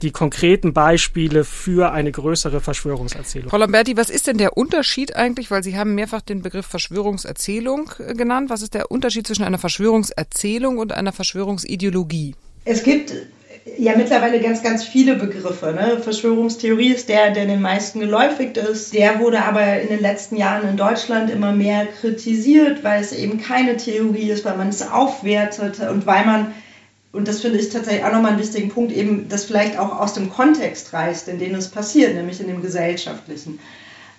die 0.02 0.12
konkreten 0.12 0.74
Beispiele 0.74 1.44
für 1.44 1.92
eine 1.92 2.12
größere 2.12 2.62
Verschwörungserzählung. 2.62 3.50
Frau 3.50 3.58
Lamberti, 3.58 3.98
was 3.98 4.10
ist 4.10 4.28
denn 4.28 4.38
der 4.38 4.58
Unterschied 4.58 5.16
eigentlich, 5.16 5.52
weil 5.52 5.64
Sie 5.64 5.78
haben 5.78 5.96
mehrfach 5.96 6.22
den 6.22 6.42
Begriff 6.42 6.66
Verschwörungserzählung 6.66 7.92
äh, 8.00 8.14
genannt. 8.14 8.50
Was 8.50 8.62
ist 8.62 8.74
der 8.74 8.92
Unterschied 8.92 9.26
zwischen 9.26 9.44
einer 9.44 9.58
Verschwörungserzählung 9.58 10.78
und 10.78 10.94
einer 10.94 11.14
Verschwörungsideologie? 11.14 12.36
Es 12.66 12.84
gibt 12.84 13.14
ja 13.78 13.96
mittlerweile 13.96 14.40
ganz, 14.42 14.62
ganz 14.62 14.84
viele 14.84 15.16
Begriffe. 15.16 15.74
Ne? 15.74 16.00
Verschwörungstheorie 16.00 16.94
ist 16.94 17.10
der, 17.10 17.32
der 17.32 17.46
den 17.46 17.62
meisten 17.62 18.00
geläufig 18.00 18.56
ist. 18.58 18.94
Der 18.94 19.20
wurde 19.20 19.44
aber 19.44 19.82
in 19.82 19.88
den 19.88 20.02
letzten 20.02 20.36
Jahren 20.36 20.70
in 20.70 20.78
Deutschland 20.78 21.30
immer 21.30 21.52
mehr 21.52 21.88
kritisiert, 21.88 22.84
weil 22.84 23.02
es 23.02 23.12
eben 23.12 23.42
keine 23.42 23.78
Theorie 23.78 24.30
ist, 24.30 24.46
weil 24.46 24.58
man 24.58 24.70
es 24.70 24.88
aufwertet 24.88 25.80
und 25.80 26.06
weil 26.06 26.26
man 26.26 26.54
und 27.16 27.28
das 27.28 27.42
finde 27.42 27.60
ich 27.60 27.70
tatsächlich 27.70 28.04
auch 28.04 28.12
nochmal 28.12 28.32
einen 28.32 28.42
wichtigen 28.42 28.70
Punkt, 28.70 28.92
eben 28.92 29.30
das 29.30 29.46
vielleicht 29.46 29.80
auch 29.80 30.00
aus 30.00 30.14
dem 30.14 30.30
Kontext 30.30 30.92
reißt, 30.92 31.30
in 31.30 31.40
dem 31.40 31.56
es 31.56 31.70
passiert, 31.70 32.14
nämlich 32.14 32.42
in 32.42 32.48
dem 32.48 32.62
gesellschaftlichen. 32.62 33.60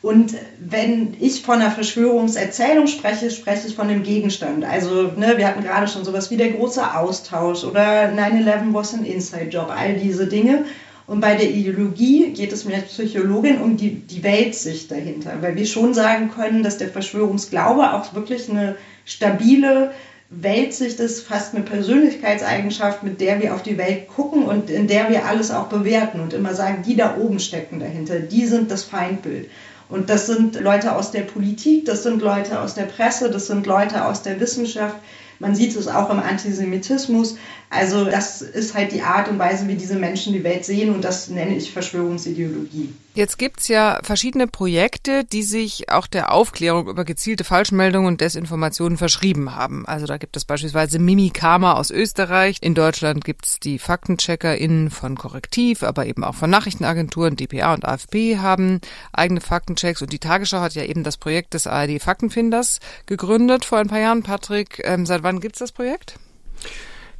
Und 0.00 0.34
wenn 0.58 1.14
ich 1.20 1.42
von 1.42 1.60
einer 1.60 1.70
Verschwörungserzählung 1.70 2.86
spreche, 2.86 3.30
spreche 3.30 3.68
ich 3.68 3.74
von 3.74 3.88
dem 3.88 4.02
Gegenstand. 4.02 4.64
Also, 4.64 5.10
ne, 5.16 5.34
wir 5.36 5.46
hatten 5.46 5.62
gerade 5.62 5.88
schon 5.88 6.04
sowas 6.04 6.30
wie 6.30 6.36
der 6.36 6.52
große 6.52 6.94
Austausch 6.94 7.64
oder 7.64 8.12
9-11 8.12 8.72
was 8.72 8.94
ein 8.94 9.04
Inside-Job, 9.04 9.70
all 9.76 9.94
diese 9.94 10.26
Dinge. 10.26 10.64
Und 11.06 11.20
bei 11.20 11.34
der 11.36 11.50
Ideologie 11.50 12.32
geht 12.32 12.52
es 12.52 12.64
mir 12.64 12.76
als 12.76 12.86
Psychologin 12.86 13.60
um 13.60 13.76
die, 13.76 13.94
die 13.94 14.22
Weltsicht 14.22 14.90
dahinter, 14.90 15.34
weil 15.40 15.54
wir 15.54 15.66
schon 15.66 15.94
sagen 15.94 16.30
können, 16.30 16.62
dass 16.62 16.78
der 16.78 16.88
Verschwörungsglaube 16.88 17.92
auch 17.92 18.14
wirklich 18.14 18.48
eine 18.50 18.76
stabile 19.04 19.92
Weltsicht 20.28 20.98
ist 20.98 21.24
fast 21.24 21.54
eine 21.54 21.62
Persönlichkeitseigenschaft, 21.62 23.04
mit 23.04 23.20
der 23.20 23.40
wir 23.40 23.54
auf 23.54 23.62
die 23.62 23.78
Welt 23.78 24.08
gucken 24.08 24.44
und 24.44 24.70
in 24.70 24.88
der 24.88 25.08
wir 25.08 25.26
alles 25.26 25.52
auch 25.52 25.68
bewerten 25.68 26.20
und 26.20 26.32
immer 26.32 26.54
sagen, 26.54 26.82
die 26.84 26.96
da 26.96 27.16
oben 27.16 27.38
stecken 27.38 27.78
dahinter, 27.78 28.18
die 28.18 28.46
sind 28.46 28.70
das 28.70 28.82
Feindbild. 28.82 29.48
Und 29.88 30.10
das 30.10 30.26
sind 30.26 30.60
Leute 30.60 30.96
aus 30.96 31.12
der 31.12 31.20
Politik, 31.20 31.84
das 31.84 32.02
sind 32.02 32.20
Leute 32.20 32.60
aus 32.60 32.74
der 32.74 32.84
Presse, 32.84 33.30
das 33.30 33.46
sind 33.46 33.66
Leute 33.66 34.04
aus 34.04 34.22
der 34.22 34.40
Wissenschaft. 34.40 34.96
Man 35.38 35.54
sieht 35.54 35.76
es 35.76 35.88
auch 35.88 36.10
im 36.10 36.18
Antisemitismus. 36.18 37.36
Also 37.68 38.04
das 38.04 38.42
ist 38.42 38.74
halt 38.74 38.92
die 38.92 39.02
Art 39.02 39.28
und 39.28 39.38
Weise, 39.38 39.66
wie 39.66 39.74
diese 39.74 39.96
Menschen 39.96 40.32
die 40.32 40.44
Welt 40.44 40.64
sehen 40.64 40.94
und 40.94 41.02
das 41.02 41.28
nenne 41.28 41.56
ich 41.56 41.72
Verschwörungsideologie. 41.72 42.94
Jetzt 43.14 43.38
gibt's 43.38 43.66
ja 43.68 43.98
verschiedene 44.02 44.46
Projekte, 44.46 45.24
die 45.24 45.42
sich 45.42 45.90
auch 45.90 46.06
der 46.06 46.32
Aufklärung 46.32 46.86
über 46.86 47.04
gezielte 47.04 47.44
Falschmeldungen 47.44 48.08
und 48.08 48.20
Desinformationen 48.20 48.98
verschrieben 48.98 49.56
haben. 49.56 49.86
Also 49.86 50.06
da 50.06 50.18
gibt 50.18 50.36
es 50.36 50.44
beispielsweise 50.44 50.98
Mimikama 50.98 51.72
aus 51.72 51.90
Österreich. 51.90 52.58
In 52.60 52.74
Deutschland 52.74 53.24
gibt's 53.24 53.58
die 53.58 53.78
FaktencheckerInnen 53.78 54.90
von 54.90 55.16
Korrektiv, 55.16 55.82
aber 55.82 56.06
eben 56.06 56.24
auch 56.24 56.34
von 56.34 56.50
Nachrichtenagenturen. 56.50 57.36
DPA 57.36 57.72
und 57.72 57.86
AFP 57.86 58.36
haben 58.36 58.80
eigene 59.12 59.40
Faktenchecks 59.40 60.02
und 60.02 60.12
die 60.12 60.18
Tagesschau 60.18 60.60
hat 60.60 60.74
ja 60.74 60.84
eben 60.84 61.02
das 61.02 61.16
Projekt 61.16 61.54
des 61.54 61.66
ARD 61.66 62.02
Faktenfinders 62.02 62.80
gegründet 63.06 63.64
vor 63.64 63.78
ein 63.78 63.88
paar 63.88 64.00
Jahren. 64.00 64.22
Patrick, 64.22 64.82
ähm, 64.84 65.06
seit 65.06 65.22
wann 65.26 65.40
gibt's 65.40 65.58
das 65.58 65.72
Projekt? 65.72 66.20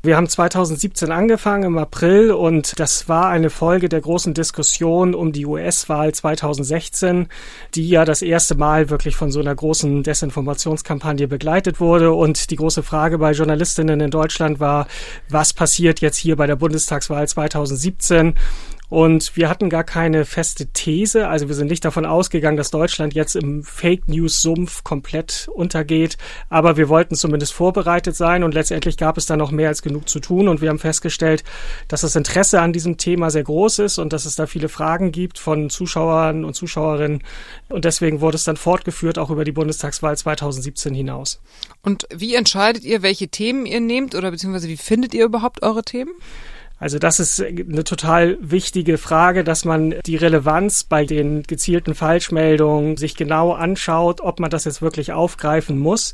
Wir 0.02 0.16
haben 0.16 0.28
2017 0.28 1.10
angefangen 1.10 1.64
im 1.64 1.78
April 1.78 2.30
und 2.30 2.78
das 2.78 3.08
war 3.08 3.28
eine 3.30 3.50
Folge 3.50 3.88
der 3.88 4.00
großen 4.00 4.32
Diskussion 4.32 5.16
um 5.16 5.32
die 5.32 5.44
US-Wahl 5.44 6.14
2016, 6.14 7.26
die 7.74 7.88
ja 7.88 8.04
das 8.04 8.22
erste 8.22 8.54
Mal 8.54 8.90
wirklich 8.90 9.16
von 9.16 9.32
so 9.32 9.40
einer 9.40 9.52
großen 9.52 10.04
Desinformationskampagne 10.04 11.26
begleitet 11.26 11.80
wurde. 11.80 12.12
Und 12.12 12.52
die 12.52 12.56
große 12.56 12.84
Frage 12.84 13.18
bei 13.18 13.32
Journalistinnen 13.32 13.98
in 13.98 14.12
Deutschland 14.12 14.60
war, 14.60 14.86
was 15.28 15.52
passiert 15.52 16.00
jetzt 16.00 16.18
hier 16.18 16.36
bei 16.36 16.46
der 16.46 16.54
Bundestagswahl 16.54 17.26
2017? 17.26 18.34
Und 18.88 19.36
wir 19.36 19.48
hatten 19.48 19.68
gar 19.68 19.82
keine 19.82 20.24
feste 20.24 20.66
These. 20.66 21.28
Also 21.28 21.48
wir 21.48 21.56
sind 21.56 21.70
nicht 21.70 21.84
davon 21.84 22.06
ausgegangen, 22.06 22.56
dass 22.56 22.70
Deutschland 22.70 23.14
jetzt 23.14 23.34
im 23.34 23.64
Fake 23.64 24.08
News 24.08 24.42
Sumpf 24.42 24.84
komplett 24.84 25.48
untergeht. 25.52 26.16
Aber 26.50 26.76
wir 26.76 26.88
wollten 26.88 27.16
zumindest 27.16 27.52
vorbereitet 27.52 28.14
sein 28.14 28.44
und 28.44 28.54
letztendlich 28.54 28.96
gab 28.96 29.18
es 29.18 29.26
da 29.26 29.36
noch 29.36 29.50
mehr 29.50 29.68
als 29.68 29.82
genug 29.82 30.08
zu 30.08 30.20
tun. 30.20 30.46
Und 30.46 30.60
wir 30.60 30.68
haben 30.68 30.78
festgestellt, 30.78 31.42
dass 31.88 32.02
das 32.02 32.14
Interesse 32.14 32.60
an 32.60 32.72
diesem 32.72 32.96
Thema 32.96 33.30
sehr 33.30 33.42
groß 33.42 33.80
ist 33.80 33.98
und 33.98 34.12
dass 34.12 34.24
es 34.24 34.36
da 34.36 34.46
viele 34.46 34.68
Fragen 34.68 35.10
gibt 35.10 35.38
von 35.38 35.68
Zuschauern 35.68 36.44
und 36.44 36.54
Zuschauerinnen. 36.54 37.24
Und 37.68 37.84
deswegen 37.84 38.20
wurde 38.20 38.36
es 38.36 38.44
dann 38.44 38.56
fortgeführt, 38.56 39.18
auch 39.18 39.30
über 39.30 39.44
die 39.44 39.52
Bundestagswahl 39.52 40.16
2017 40.16 40.94
hinaus. 40.94 41.40
Und 41.82 42.06
wie 42.14 42.36
entscheidet 42.36 42.84
ihr, 42.84 43.02
welche 43.02 43.28
Themen 43.28 43.66
ihr 43.66 43.80
nehmt 43.80 44.14
oder 44.14 44.30
beziehungsweise 44.30 44.68
wie 44.68 44.76
findet 44.76 45.12
ihr 45.12 45.24
überhaupt 45.24 45.62
eure 45.62 45.82
Themen? 45.82 46.12
Also 46.78 46.98
das 46.98 47.20
ist 47.20 47.40
eine 47.40 47.84
total 47.84 48.36
wichtige 48.40 48.98
Frage, 48.98 49.44
dass 49.44 49.64
man 49.64 49.94
die 50.04 50.16
Relevanz 50.16 50.84
bei 50.84 51.06
den 51.06 51.42
gezielten 51.42 51.94
Falschmeldungen 51.94 52.98
sich 52.98 53.16
genau 53.16 53.52
anschaut, 53.52 54.20
ob 54.20 54.40
man 54.40 54.50
das 54.50 54.66
jetzt 54.66 54.82
wirklich 54.82 55.12
aufgreifen 55.12 55.78
muss. 55.78 56.12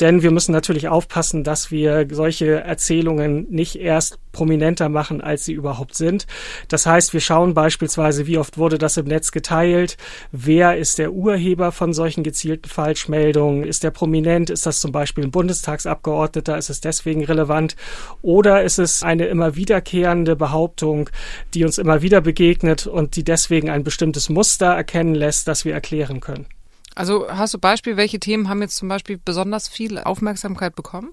Denn 0.00 0.22
wir 0.22 0.32
müssen 0.32 0.50
natürlich 0.50 0.88
aufpassen, 0.88 1.44
dass 1.44 1.70
wir 1.70 2.08
solche 2.10 2.60
Erzählungen 2.60 3.46
nicht 3.50 3.76
erst 3.76 4.18
prominenter 4.32 4.88
machen, 4.88 5.20
als 5.20 5.44
sie 5.44 5.52
überhaupt 5.52 5.94
sind. 5.94 6.26
Das 6.68 6.86
heißt, 6.86 7.12
wir 7.12 7.20
schauen 7.20 7.54
beispielsweise, 7.54 8.26
wie 8.26 8.38
oft 8.38 8.58
wurde 8.58 8.78
das 8.78 8.96
im 8.96 9.06
Netz 9.06 9.32
geteilt, 9.32 9.96
wer 10.30 10.76
ist 10.76 10.98
der 10.98 11.12
Urheber 11.12 11.72
von 11.72 11.92
solchen 11.92 12.22
gezielten 12.22 12.68
Falschmeldungen, 12.68 13.64
ist 13.64 13.82
der 13.82 13.90
prominent, 13.90 14.50
ist 14.50 14.66
das 14.66 14.80
zum 14.80 14.92
Beispiel 14.92 15.24
ein 15.24 15.32
Bundestagsabgeordneter, 15.32 16.56
ist 16.56 16.70
es 16.70 16.80
deswegen 16.80 17.24
relevant? 17.24 17.74
Oder 18.22 18.62
ist 18.62 18.78
es 18.78 19.02
eine 19.02 19.26
immer 19.26 19.56
wiederkehrende 19.56 19.99
Behauptung, 20.36 21.10
die 21.54 21.64
uns 21.64 21.78
immer 21.78 22.02
wieder 22.02 22.20
begegnet 22.20 22.86
und 22.86 23.16
die 23.16 23.24
deswegen 23.24 23.70
ein 23.70 23.84
bestimmtes 23.84 24.28
Muster 24.28 24.66
erkennen 24.66 25.14
lässt, 25.14 25.48
das 25.48 25.64
wir 25.64 25.74
erklären 25.74 26.20
können. 26.20 26.46
Also 26.94 27.28
hast 27.28 27.54
du 27.54 27.58
Beispiel, 27.58 27.96
welche 27.96 28.20
Themen 28.20 28.48
haben 28.48 28.62
jetzt 28.62 28.76
zum 28.76 28.88
Beispiel 28.88 29.18
besonders 29.22 29.68
viel 29.68 29.98
Aufmerksamkeit 29.98 30.74
bekommen? 30.74 31.10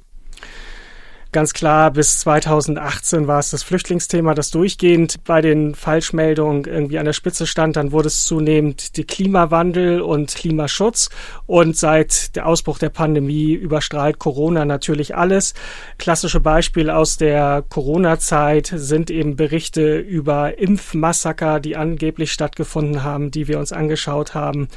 Ganz 1.34 1.54
klar, 1.54 1.92
bis 1.92 2.20
2018 2.20 3.28
war 3.28 3.40
es 3.40 3.50
das 3.50 3.62
Flüchtlingsthema, 3.63 4.34
das 4.34 4.50
durchgehend 4.50 5.24
bei 5.26 5.42
den 5.42 5.76
Falschmeldungen 5.76 6.63
irgendwie 6.63 7.00
an 7.00 7.06
der 7.06 7.13
Spitze 7.13 7.46
stand. 7.46 7.76
Dann 7.76 7.92
wurde 7.92 8.08
es 8.08 8.26
zunehmend 8.26 8.96
die 8.96 9.04
Klimawandel 9.04 10.02
und 10.02 10.34
Klimaschutz. 10.34 11.10
Und 11.46 11.76
seit 11.76 12.36
der 12.36 12.48
Ausbruch 12.48 12.80
der 12.80 12.90
Pandemie 12.90 13.52
überstrahlt 13.52 14.20
Corona 14.20 14.63
natürlich 14.63 15.16
alles. 15.16 15.54
Klassische 15.98 16.40
Beispiele 16.40 16.96
aus 16.96 17.18
der 17.18 17.63
Corona-Zeit 17.68 18.72
sind 18.74 19.12
eben 19.12 19.36
Berichte 19.36 19.98
über 19.98 20.58
Impfmassaker, 20.58 21.60
die 21.60 21.76
angeblich 21.76 22.32
stattgefunden 22.32 23.04
haben, 23.04 23.32
die 23.32 23.48
wir 23.50 23.60
uns 23.60 23.74
angeschaut 23.74 24.34
haben. 24.34 24.70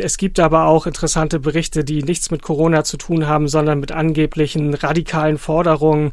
Es 0.00 0.16
gibt 0.16 0.40
aber 0.40 0.66
auch 0.66 0.86
interessante 0.86 1.38
Berichte, 1.38 1.84
die 1.84 2.02
nichts 2.02 2.30
mit 2.30 2.42
Corona 2.42 2.84
zu 2.84 2.96
tun 2.96 3.26
haben, 3.26 3.48
sondern 3.48 3.80
mit 3.80 3.92
angeblichen 3.92 4.74
radikalen 4.74 5.38
Forderungen 5.38 6.12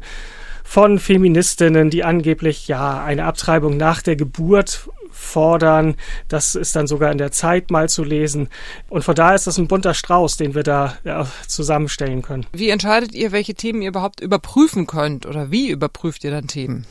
von 0.64 0.98
Feministinnen, 0.98 1.88
die 1.88 2.04
angeblich 2.04 2.68
ja 2.68 3.02
eine 3.02 3.24
Abtreibung 3.24 3.76
nach 3.78 4.02
der 4.02 4.16
Geburt 4.16 4.88
fordern. 5.10 5.96
Das 6.28 6.54
ist 6.54 6.76
dann 6.76 6.86
sogar 6.86 7.10
in 7.10 7.18
der 7.18 7.32
Zeit 7.32 7.70
mal 7.70 7.88
zu 7.88 8.04
lesen. 8.04 8.48
Und 8.88 9.02
von 9.02 9.14
daher 9.14 9.34
ist 9.34 9.46
das 9.46 9.58
ein 9.58 9.66
bunter 9.66 9.94
Strauß, 9.94 10.36
den 10.36 10.54
wir 10.54 10.62
da 10.62 10.98
ja, 11.04 11.26
zusammenstellen 11.46 12.22
können. 12.22 12.46
Wie 12.52 12.68
entscheidet 12.68 13.14
ihr, 13.14 13.32
welche 13.32 13.54
Themen 13.54 13.82
ihr 13.82 13.88
überhaupt 13.88 14.20
überprüfen 14.20 14.86
könnt 14.86 15.26
oder 15.26 15.50
wie 15.50 15.70
überprüft 15.70 16.22
ihr 16.24 16.30
dann 16.30 16.48
Themen? 16.48 16.86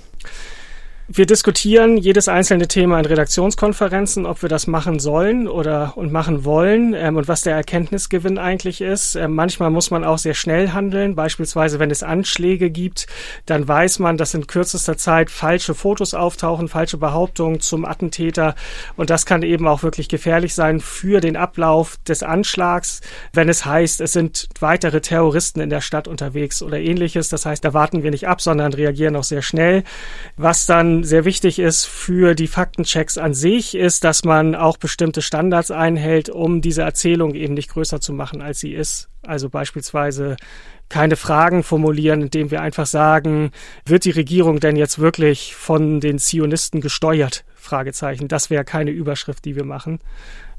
Wir 1.09 1.25
diskutieren 1.25 1.95
jedes 1.95 2.27
einzelne 2.27 2.67
Thema 2.67 2.99
in 2.99 3.05
Redaktionskonferenzen, 3.05 4.25
ob 4.25 4.41
wir 4.41 4.49
das 4.49 4.67
machen 4.67 4.99
sollen 4.99 5.47
oder 5.47 5.93
und 5.95 6.11
machen 6.11 6.43
wollen 6.43 6.93
ähm, 6.93 7.15
und 7.15 7.29
was 7.29 7.43
der 7.43 7.55
Erkenntnisgewinn 7.55 8.37
eigentlich 8.37 8.81
ist. 8.81 9.15
Ähm, 9.15 9.33
manchmal 9.33 9.69
muss 9.69 9.89
man 9.89 10.03
auch 10.03 10.17
sehr 10.17 10.33
schnell 10.33 10.71
handeln. 10.71 11.15
Beispielsweise, 11.15 11.79
wenn 11.79 11.91
es 11.91 12.03
Anschläge 12.03 12.69
gibt, 12.69 13.07
dann 13.45 13.65
weiß 13.65 13.99
man, 13.99 14.17
dass 14.17 14.33
in 14.33 14.47
kürzester 14.47 14.97
Zeit 14.97 15.31
falsche 15.31 15.75
Fotos 15.75 16.13
auftauchen, 16.13 16.67
falsche 16.67 16.97
Behauptungen 16.97 17.61
zum 17.61 17.85
Attentäter. 17.85 18.55
Und 18.97 19.09
das 19.09 19.25
kann 19.25 19.43
eben 19.43 19.65
auch 19.65 19.83
wirklich 19.83 20.09
gefährlich 20.09 20.55
sein 20.55 20.81
für 20.81 21.21
den 21.21 21.37
Ablauf 21.37 21.95
des 22.05 22.21
Anschlags, 22.21 22.99
wenn 23.31 23.47
es 23.47 23.63
heißt, 23.63 24.01
es 24.01 24.11
sind 24.11 24.49
weitere 24.59 24.99
Terroristen 24.99 25.61
in 25.61 25.69
der 25.69 25.79
Stadt 25.79 26.09
unterwegs 26.09 26.61
oder 26.61 26.77
ähnliches. 26.81 27.29
Das 27.29 27.45
heißt, 27.45 27.63
da 27.63 27.73
warten 27.73 28.03
wir 28.03 28.11
nicht 28.11 28.27
ab, 28.27 28.41
sondern 28.41 28.73
reagieren 28.73 29.15
auch 29.15 29.23
sehr 29.23 29.41
schnell. 29.41 29.85
Was 30.35 30.65
dann 30.65 30.96
sehr 31.03 31.25
wichtig 31.25 31.59
ist 31.59 31.85
für 31.85 32.35
die 32.35 32.47
Faktenchecks 32.47 33.17
an 33.17 33.33
sich, 33.33 33.75
ist, 33.75 34.03
dass 34.03 34.23
man 34.23 34.55
auch 34.55 34.77
bestimmte 34.77 35.21
Standards 35.21 35.71
einhält, 35.71 36.29
um 36.29 36.61
diese 36.61 36.81
Erzählung 36.81 37.35
eben 37.35 37.53
nicht 37.53 37.69
größer 37.69 37.99
zu 38.01 38.13
machen, 38.13 38.41
als 38.41 38.59
sie 38.59 38.73
ist. 38.73 39.09
Also 39.23 39.49
beispielsweise 39.49 40.37
keine 40.89 41.15
Fragen 41.15 41.63
formulieren, 41.63 42.21
indem 42.21 42.51
wir 42.51 42.61
einfach 42.61 42.85
sagen, 42.85 43.51
wird 43.85 44.05
die 44.05 44.11
Regierung 44.11 44.59
denn 44.59 44.75
jetzt 44.75 44.99
wirklich 44.99 45.55
von 45.55 45.99
den 45.99 46.19
Zionisten 46.19 46.81
gesteuert? 46.81 47.43
Fragezeichen. 47.55 48.29
Das 48.29 48.49
wäre 48.49 48.63
keine 48.63 48.91
Überschrift, 48.91 49.43
die 49.43 49.55
wir 49.55 49.65
machen 49.65 49.99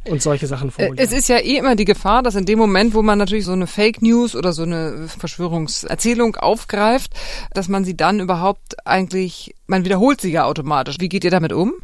und 0.04 0.22
solche 0.22 0.46
Sachen 0.46 0.70
formulieren. 0.70 1.04
Es 1.04 1.12
ist 1.12 1.28
ja 1.28 1.38
eh 1.38 1.58
immer 1.58 1.76
die 1.76 1.84
Gefahr, 1.84 2.22
dass 2.22 2.34
in 2.34 2.44
dem 2.44 2.58
Moment, 2.58 2.94
wo 2.94 3.02
man 3.02 3.18
natürlich 3.18 3.44
so 3.44 3.52
eine 3.52 3.66
Fake 3.66 4.02
News 4.02 4.34
oder 4.34 4.52
so 4.52 4.62
eine 4.62 5.08
Verschwörungserzählung 5.08 6.36
aufgreift, 6.36 7.12
dass 7.52 7.68
man 7.68 7.84
sie 7.84 7.96
dann 7.96 8.20
überhaupt 8.20 8.86
eigentlich, 8.86 9.54
man 9.66 9.84
wiederholt 9.84 10.20
sie 10.20 10.32
ja 10.32 10.44
automatisch. 10.44 10.96
Wie 11.00 11.08
geht 11.08 11.24
ihr 11.24 11.30
damit 11.30 11.52
um? 11.52 11.74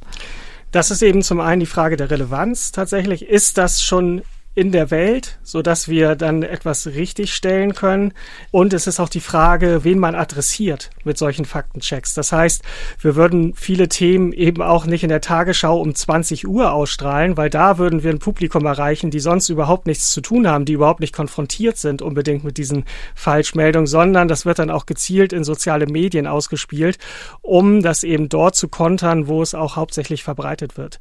Das 0.72 0.90
ist 0.90 1.02
eben 1.02 1.22
zum 1.22 1.40
einen 1.40 1.60
die 1.60 1.66
Frage 1.66 1.96
der 1.96 2.10
Relevanz 2.10 2.72
tatsächlich. 2.72 3.28
Ist 3.28 3.58
das 3.58 3.82
schon 3.82 4.22
in 4.54 4.70
der 4.70 4.90
Welt, 4.90 5.38
so 5.42 5.62
dass 5.62 5.88
wir 5.88 6.14
dann 6.14 6.42
etwas 6.42 6.86
richtigstellen 6.86 7.74
können. 7.74 8.12
Und 8.52 8.72
es 8.72 8.86
ist 8.86 9.00
auch 9.00 9.08
die 9.08 9.20
Frage, 9.20 9.82
wen 9.82 9.98
man 9.98 10.14
adressiert 10.14 10.90
mit 11.02 11.18
solchen 11.18 11.44
Faktenchecks. 11.44 12.14
Das 12.14 12.30
heißt, 12.30 12.62
wir 13.00 13.16
würden 13.16 13.54
viele 13.54 13.88
Themen 13.88 14.32
eben 14.32 14.62
auch 14.62 14.86
nicht 14.86 15.02
in 15.02 15.08
der 15.08 15.20
Tagesschau 15.20 15.80
um 15.80 15.94
20 15.94 16.46
Uhr 16.46 16.72
ausstrahlen, 16.72 17.36
weil 17.36 17.50
da 17.50 17.78
würden 17.78 18.04
wir 18.04 18.10
ein 18.10 18.20
Publikum 18.20 18.64
erreichen, 18.64 19.10
die 19.10 19.20
sonst 19.20 19.48
überhaupt 19.48 19.86
nichts 19.86 20.12
zu 20.12 20.20
tun 20.20 20.46
haben, 20.46 20.64
die 20.64 20.74
überhaupt 20.74 21.00
nicht 21.00 21.14
konfrontiert 21.14 21.76
sind 21.76 22.00
unbedingt 22.00 22.44
mit 22.44 22.56
diesen 22.56 22.84
Falschmeldungen, 23.14 23.86
sondern 23.88 24.28
das 24.28 24.46
wird 24.46 24.60
dann 24.60 24.70
auch 24.70 24.86
gezielt 24.86 25.32
in 25.32 25.42
soziale 25.42 25.86
Medien 25.86 26.28
ausgespielt, 26.28 26.98
um 27.42 27.82
das 27.82 28.04
eben 28.04 28.28
dort 28.28 28.54
zu 28.54 28.68
kontern, 28.68 29.26
wo 29.26 29.42
es 29.42 29.54
auch 29.54 29.74
hauptsächlich 29.74 30.22
verbreitet 30.22 30.76
wird. 30.76 30.98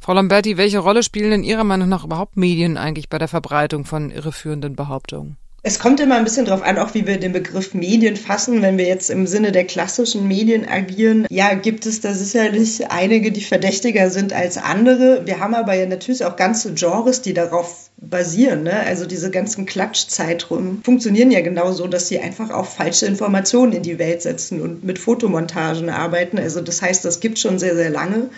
Frau 0.00 0.12
Lamberti, 0.12 0.56
welche 0.56 0.78
Rolle 0.78 1.02
spielen 1.02 1.32
in 1.32 1.42
Ihrer 1.42 1.64
Meinung 1.64 1.88
nach 1.88 2.04
überhaupt 2.04 2.36
Medien 2.36 2.76
eigentlich 2.76 3.08
bei 3.08 3.18
der 3.18 3.28
Verbreitung 3.28 3.84
von 3.84 4.10
irreführenden 4.10 4.76
Behauptungen? 4.76 5.36
Es 5.62 5.78
kommt 5.78 6.00
immer 6.00 6.16
ein 6.16 6.24
bisschen 6.24 6.46
darauf 6.46 6.62
an, 6.62 6.78
auch 6.78 6.94
wie 6.94 7.06
wir 7.06 7.18
den 7.18 7.32
Begriff 7.32 7.74
Medien 7.74 8.16
fassen. 8.16 8.62
Wenn 8.62 8.78
wir 8.78 8.86
jetzt 8.86 9.10
im 9.10 9.26
Sinne 9.26 9.52
der 9.52 9.64
klassischen 9.64 10.26
Medien 10.26 10.66
agieren, 10.66 11.26
ja, 11.28 11.52
gibt 11.52 11.84
es 11.84 12.00
da 12.00 12.14
sicherlich 12.14 12.90
einige, 12.90 13.30
die 13.30 13.42
verdächtiger 13.42 14.08
sind 14.08 14.32
als 14.32 14.56
andere. 14.56 15.26
Wir 15.26 15.38
haben 15.38 15.54
aber 15.54 15.74
ja 15.74 15.84
natürlich 15.84 16.24
auch 16.24 16.36
ganze 16.36 16.72
Genres, 16.72 17.20
die 17.20 17.34
darauf 17.34 17.90
basieren. 17.98 18.62
Ne? 18.62 18.72
Also 18.72 19.04
diese 19.04 19.30
ganzen 19.30 19.66
Klatschzeitungen 19.66 20.82
funktionieren 20.82 21.30
ja 21.30 21.42
genauso, 21.42 21.86
dass 21.88 22.08
sie 22.08 22.20
einfach 22.20 22.48
auch 22.48 22.64
falsche 22.64 23.04
Informationen 23.04 23.72
in 23.72 23.82
die 23.82 23.98
Welt 23.98 24.22
setzen 24.22 24.62
und 24.62 24.82
mit 24.82 24.98
Fotomontagen 24.98 25.90
arbeiten. 25.90 26.38
Also 26.38 26.62
das 26.62 26.80
heißt, 26.80 27.04
das 27.04 27.20
gibt 27.20 27.38
schon 27.38 27.58
sehr, 27.58 27.76
sehr 27.76 27.90
lange. 27.90 28.30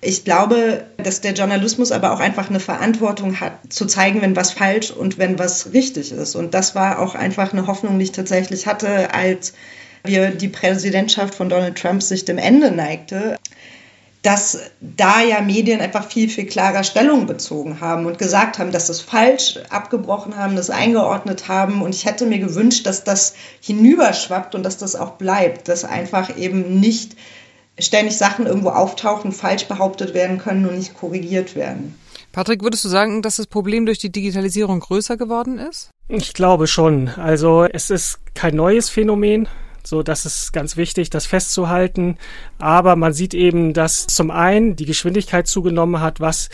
Ich 0.00 0.24
glaube, 0.24 0.84
dass 0.98 1.20
der 1.20 1.32
Journalismus 1.32 1.92
aber 1.92 2.12
auch 2.12 2.20
einfach 2.20 2.50
eine 2.50 2.60
Verantwortung 2.60 3.40
hat, 3.40 3.52
zu 3.70 3.86
zeigen, 3.86 4.22
wenn 4.22 4.36
was 4.36 4.52
falsch 4.52 4.90
und 4.90 5.18
wenn 5.18 5.38
was 5.38 5.72
richtig 5.72 6.12
ist. 6.12 6.34
Und 6.34 6.54
das 6.54 6.74
war 6.74 6.98
auch 6.98 7.14
einfach 7.14 7.52
eine 7.52 7.66
Hoffnung, 7.66 7.98
die 7.98 8.04
ich 8.04 8.12
tatsächlich 8.12 8.66
hatte, 8.66 9.12
als 9.14 9.54
wir 10.04 10.30
die 10.30 10.48
Präsidentschaft 10.48 11.34
von 11.34 11.48
Donald 11.48 11.76
Trump 11.76 12.02
sich 12.02 12.24
dem 12.24 12.38
Ende 12.38 12.70
neigte 12.70 13.38
dass 14.26 14.58
da 14.80 15.22
ja 15.22 15.40
Medien 15.40 15.80
einfach 15.80 16.10
viel, 16.10 16.28
viel 16.28 16.46
klarer 16.46 16.82
Stellung 16.82 17.26
bezogen 17.26 17.80
haben 17.80 18.06
und 18.06 18.18
gesagt 18.18 18.58
haben, 18.58 18.72
dass 18.72 18.88
das 18.88 19.00
falsch 19.00 19.60
abgebrochen 19.70 20.36
haben, 20.36 20.56
das 20.56 20.68
eingeordnet 20.68 21.46
haben. 21.46 21.80
Und 21.80 21.94
ich 21.94 22.06
hätte 22.06 22.26
mir 22.26 22.40
gewünscht, 22.40 22.86
dass 22.86 23.04
das 23.04 23.34
hinüberschwappt 23.60 24.56
und 24.56 24.64
dass 24.64 24.78
das 24.78 24.96
auch 24.96 25.12
bleibt, 25.12 25.68
dass 25.68 25.84
einfach 25.84 26.36
eben 26.36 26.80
nicht 26.80 27.14
ständig 27.78 28.16
Sachen 28.16 28.46
irgendwo 28.46 28.70
auftauchen, 28.70 29.32
falsch 29.32 29.66
behauptet 29.66 30.14
werden 30.14 30.38
können 30.38 30.66
und 30.66 30.76
nicht 30.76 30.94
korrigiert 30.94 31.54
werden. 31.54 31.94
Patrick, 32.32 32.62
würdest 32.62 32.84
du 32.84 32.88
sagen, 32.88 33.22
dass 33.22 33.36
das 33.36 33.46
Problem 33.46 33.86
durch 33.86 33.98
die 33.98 34.12
Digitalisierung 34.12 34.80
größer 34.80 35.16
geworden 35.16 35.58
ist? 35.58 35.90
Ich 36.08 36.34
glaube 36.34 36.66
schon. 36.66 37.08
Also 37.08 37.64
es 37.64 37.90
ist 37.90 38.18
kein 38.34 38.54
neues 38.54 38.90
Phänomen 38.90 39.48
So, 39.82 40.02
das 40.02 40.26
ist 40.26 40.52
ganz 40.52 40.76
wichtig, 40.76 41.10
das 41.10 41.26
festzuhalten. 41.26 42.18
Aber 42.58 42.96
man 42.96 43.12
sieht 43.12 43.34
eben, 43.34 43.72
dass 43.72 44.06
zum 44.06 44.30
einen 44.30 44.76
die 44.76 44.84
Geschwindigkeit 44.84 45.46
zugenommen 45.46 46.00
hat, 46.00 46.20
was 46.20 46.50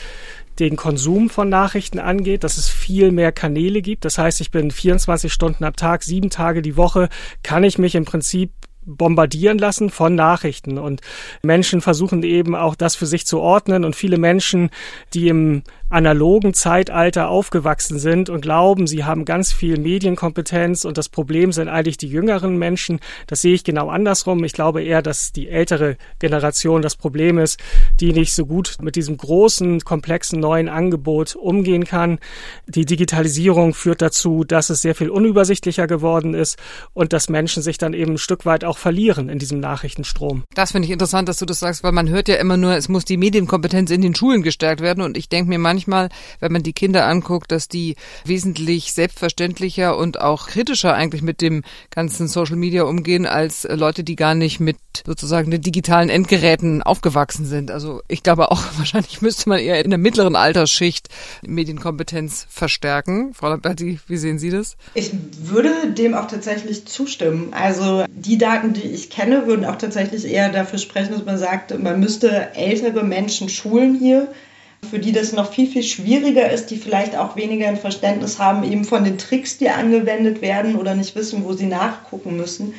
den 0.59 0.77
Konsum 0.77 1.31
von 1.31 1.49
Nachrichten 1.49 1.99
angeht, 1.99 2.45
dass 2.45 2.59
es 2.59 2.69
viel 2.69 3.11
mehr 3.11 3.33
Kanäle 3.33 3.83
gibt. 3.83 4.05
Das 4.05 4.19
heißt, 4.19 4.41
ich 4.41 4.51
bin 4.51 4.71
24 4.71 5.33
Stunden 5.33 5.65
am 5.65 5.75
Tag, 5.75 6.03
sieben 6.03 6.31
Tage 6.31 6.63
die 6.63 6.77
Woche, 6.77 7.09
kann 7.43 7.65
ich 7.65 7.79
mich 7.79 7.95
im 7.95 8.05
Prinzip 8.05 8.53
bombardieren 8.85 9.59
lassen 9.59 9.91
von 9.91 10.15
Nachrichten 10.15 10.79
und 10.79 11.01
Menschen 11.43 11.81
versuchen 11.81 12.23
eben 12.23 12.55
auch 12.55 12.75
das 12.75 12.97
für 12.97 13.07
sich 13.07 13.27
zu 13.27 13.41
ordnen 13.41 13.85
und 13.85 13.97
viele 13.97 14.19
Menschen, 14.19 14.71
die 15.15 15.29
im 15.29 15.63
analogen 15.93 16.55
Zeitalter 16.55 17.29
aufgewachsen 17.29 17.99
sind 17.99 18.31
und 18.31 18.41
glauben, 18.41 18.87
sie 18.87 19.05
haben 19.05 19.27
ganz 19.27 19.53
viel 19.53 19.79
Medienkompetenz 19.79 20.85
und 20.85 20.97
das 20.97 21.11
Problem 21.11 21.53
sind 21.53 21.69
eigentlich 21.69 21.99
die 21.99 22.09
jüngeren 22.09 22.57
Menschen. 22.57 22.99
Das 23.27 23.43
sehe 23.43 23.53
ich 23.53 23.63
genau 23.63 23.91
andersrum. 23.91 24.43
Ich 24.43 24.55
glaube 24.55 24.83
eher, 24.83 25.03
dass 25.03 25.33
die 25.33 25.49
ältere 25.51 25.99
Generation 26.19 26.81
das 26.81 26.97
Problem 26.97 27.39
ist, 27.39 27.61
die 28.01 28.13
nicht 28.13 28.35
so 28.35 28.47
gut 28.47 28.79
mit 28.81 28.97
diesem 28.97 29.19
großen, 29.19 29.81
komplexen 29.81 30.41
neuen 30.41 30.71
Angebot 30.71 31.37
umgehen 31.37 31.85
kann. 31.85 32.19
Die 32.67 32.87
Digitalisierung 32.87 33.75
führt 33.75 34.01
dazu, 34.01 34.45
dass 34.45 34.71
es 34.71 34.81
sehr 34.81 34.95
viel 34.95 35.11
unübersichtlicher 35.11 35.87
geworden 35.87 36.33
ist 36.33 36.59
und 36.95 37.13
dass 37.13 37.29
Menschen 37.29 37.63
sich 37.63 37.77
dann 37.77 37.93
eben 37.93 38.13
ein 38.13 38.19
Stück 38.19 38.47
weit 38.47 38.65
auch 38.65 38.72
verlieren 38.79 39.29
in 39.29 39.39
diesem 39.39 39.61
Nachrichtenstrom. 39.61 40.45
Das 40.55 40.73
finde 40.73 40.87
ich 40.87 40.93
interessant, 40.93 41.29
dass 41.29 41.39
du 41.39 41.47
das 41.47 41.61
sagst, 41.61 41.83
weil 41.83 41.93
man 41.93 42.09
hört 42.09 42.29
ja 42.29 42.37
immer 42.37 42.57
nur, 42.57 42.75
es 42.75 42.89
muss 42.89 43.05
die 43.05 43.17
Medienkompetenz 43.17 43.91
in 43.91 44.01
den 44.01 44.15
Schulen 44.15 44.43
gestärkt 44.43 44.81
werden 44.81 45.03
und 45.03 45.17
ich 45.17 45.29
denke 45.29 45.49
mir 45.49 45.59
manchmal, 45.59 45.93
manchmal, 45.93 46.09
wenn 46.41 46.53
man 46.53 46.63
die 46.63 46.73
Kinder 46.73 47.07
anguckt, 47.07 47.53
dass 47.53 47.69
die 47.69 47.97
wesentlich 48.25 48.93
selbstverständlicher 48.93 49.97
und 49.97 50.21
auch 50.21 50.47
kritischer 50.47 50.95
eigentlich 50.95 51.23
mit 51.23 51.41
dem 51.41 51.63
ganzen 51.91 52.29
Social 52.29 52.57
Media 52.57 52.85
umgehen 52.85 53.27
als 53.27 53.67
Leute, 53.69 54.05
die 54.05 54.17
gar 54.17 54.35
nicht 54.35 54.61
mit 54.61 54.77
sozusagen 55.07 55.51
den 55.51 55.63
digitalen 55.63 56.09
Endgeräten 56.09 56.83
aufgewachsen 56.83 57.47
sind. 57.47 57.71
Also 57.71 58.03
ich 58.09 58.23
glaube 58.23 58.51
auch, 58.51 58.63
wahrscheinlich 58.77 59.23
müsste 59.23 59.49
man 59.49 59.59
eher 59.59 59.83
in 59.85 59.91
der 59.91 59.99
mittleren 59.99 60.37
Altersschicht 60.37 61.09
Medienkompetenz 61.43 62.47
verstärken. 62.49 63.35
Frau 63.35 63.49
Lamberti, 63.49 64.01
wie 64.07 64.17
sehen 64.17 64.39
Sie 64.39 64.51
das? 64.51 64.77
Ich 64.95 65.11
würde 65.39 65.71
dem 65.97 66.15
auch 66.15 66.27
tatsächlich 66.27 66.87
zustimmen. 66.87 67.53
Also 67.53 68.05
die 68.11 68.39
Daten, 68.39 68.62
die 68.63 68.83
ich 68.83 69.11
kenne, 69.11 69.47
würden 69.47 69.65
auch 69.65 69.77
tatsächlich 69.77 70.25
eher 70.25 70.49
dafür 70.51 70.79
sprechen, 70.79 71.13
dass 71.13 71.25
man 71.25 71.39
sagt, 71.39 71.79
man 71.79 72.01
müsste 72.01 72.55
ältere 72.55 73.03
Menschen 73.03 73.49
schulen 73.49 73.95
hier 73.99 74.29
für 74.91 74.99
die 74.99 75.13
das 75.13 75.33
noch 75.33 75.53
viel, 75.53 75.69
viel 75.69 75.83
schwieriger 75.83 76.51
ist, 76.51 76.67
die 76.67 76.77
vielleicht 76.77 77.17
auch 77.17 77.37
weniger 77.37 77.69
ein 77.69 77.77
Verständnis 77.77 78.39
haben 78.39 78.65
eben 78.65 78.85
von 78.85 79.05
den 79.05 79.19
Tricks, 79.19 79.59
die 79.59 79.71
angewendet 79.71 80.43
werden 80.43 80.77
oder 80.77 80.95
nicht 80.95 81.15
wissen, 81.15 81.45
wo 81.45 81.53
sie 81.53 81.67
nachgucken 81.67 82.37
müssen. 82.37 82.75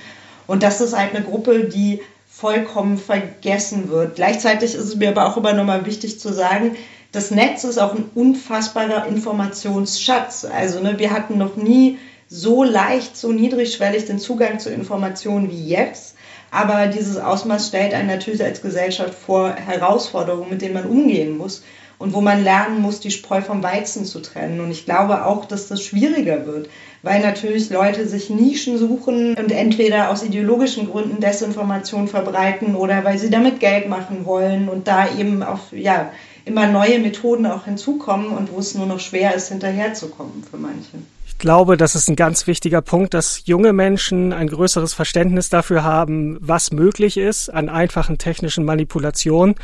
Und 0.46 0.64
das 0.64 0.82
ist 0.82 0.98
halt 0.98 1.16
eine 1.16 1.24
Gruppe, 1.24 1.64
die 1.64 2.02
vollkommen 2.28 2.98
vergessen 2.98 3.90
wird. 3.90 4.16
Gleichzeitig 4.16 4.76
ist 4.76 4.84
es 4.84 4.96
mir 4.96 5.10
aber 5.10 5.28
auch 5.28 5.38
immer 5.38 5.54
nochmal 5.54 5.86
wichtig 5.86 6.20
zu 6.20 6.34
sagen, 6.34 6.76
das 7.12 7.32
Netz 7.32 7.64
ist 7.64 7.78
auch 7.78 7.94
ein 7.94 8.10
unfassbarer 8.16 9.08
Informationsschatz. 9.08 10.46
Also 10.46 10.80
ne, 10.82 10.98
wir 10.98 11.12
hatten 11.12 11.38
noch 11.38 11.56
nie 11.56 12.00
so 12.34 12.64
leicht, 12.64 13.16
so 13.16 13.32
niedrigschwellig 13.32 14.06
den 14.06 14.18
Zugang 14.18 14.58
zu 14.60 14.72
Informationen 14.72 15.52
wie 15.52 15.68
jetzt. 15.68 16.16
Aber 16.50 16.88
dieses 16.88 17.18
Ausmaß 17.18 17.68
stellt 17.68 17.94
einen 17.94 18.08
natürlich 18.08 18.44
als 18.44 18.64
Gesellschaft 18.64 19.14
vor 19.14 19.52
Herausforderungen, 19.52 20.50
mit 20.50 20.64
denen 20.64 20.74
man 20.74 20.86
umgehen 20.88 21.38
muss 21.38 21.64
und 22.00 22.14
wo 22.14 22.22
man 22.22 22.44
lernen 22.44 22.82
muss, 22.82 23.00
die 23.00 23.12
Spreu 23.12 23.42
vom 23.42 23.62
Weizen 23.62 24.06
zu 24.06 24.20
trennen. 24.20 24.62
Und 24.62 24.72
ich 24.72 24.86
glaube 24.86 25.26
auch, 25.26 25.46
dass 25.46 25.68
das 25.68 25.84
schwieriger 25.84 26.48
wird, 26.48 26.70
weil 27.04 27.22
natürlich 27.22 27.70
Leute 27.70 28.08
sich 28.08 28.32
Nischen 28.32 28.80
suchen 28.80 29.36
und 29.36 29.52
entweder 29.52 30.10
aus 30.10 30.24
ideologischen 30.24 30.90
Gründen 30.90 31.22
Desinformation 31.22 32.08
verbreiten 32.08 32.76
oder 32.76 33.04
weil 33.04 33.20
sie 33.20 33.30
damit 33.30 33.60
Geld 33.60 33.90
machen 33.90 34.26
wollen 34.26 34.70
und 34.70 34.88
da 34.88 35.08
eben 35.16 35.44
auch 35.44 35.72
ja, 35.72 36.12
immer 36.46 36.66
neue 36.66 36.98
Methoden 36.98 37.46
auch 37.46 37.66
hinzukommen 37.66 38.30
und 38.30 38.52
wo 38.52 38.58
es 38.58 38.74
nur 38.74 38.88
noch 38.88 39.00
schwer 39.00 39.36
ist, 39.36 39.50
hinterherzukommen 39.50 40.44
für 40.50 40.58
manche 40.58 40.98
glaube, 41.38 41.78
das 41.78 41.96
ist 41.96 42.10
ein 42.10 42.16
ganz 42.16 42.48
wichtiger 42.48 42.82
Punkt, 42.82 43.14
dass 43.14 43.44
junge 43.46 43.74
Menschen 43.74 44.34
ein 44.34 44.48
größeres 44.48 44.94
Verständnis 44.94 45.50
dafür 45.50 45.84
haben, 45.84 46.38
was 46.40 46.72
möglich 46.72 47.18
ist 47.18 47.50
an 47.50 47.70
einfachen 47.70 48.18
technischen 48.18 48.66
Manipulationen. 48.66 49.56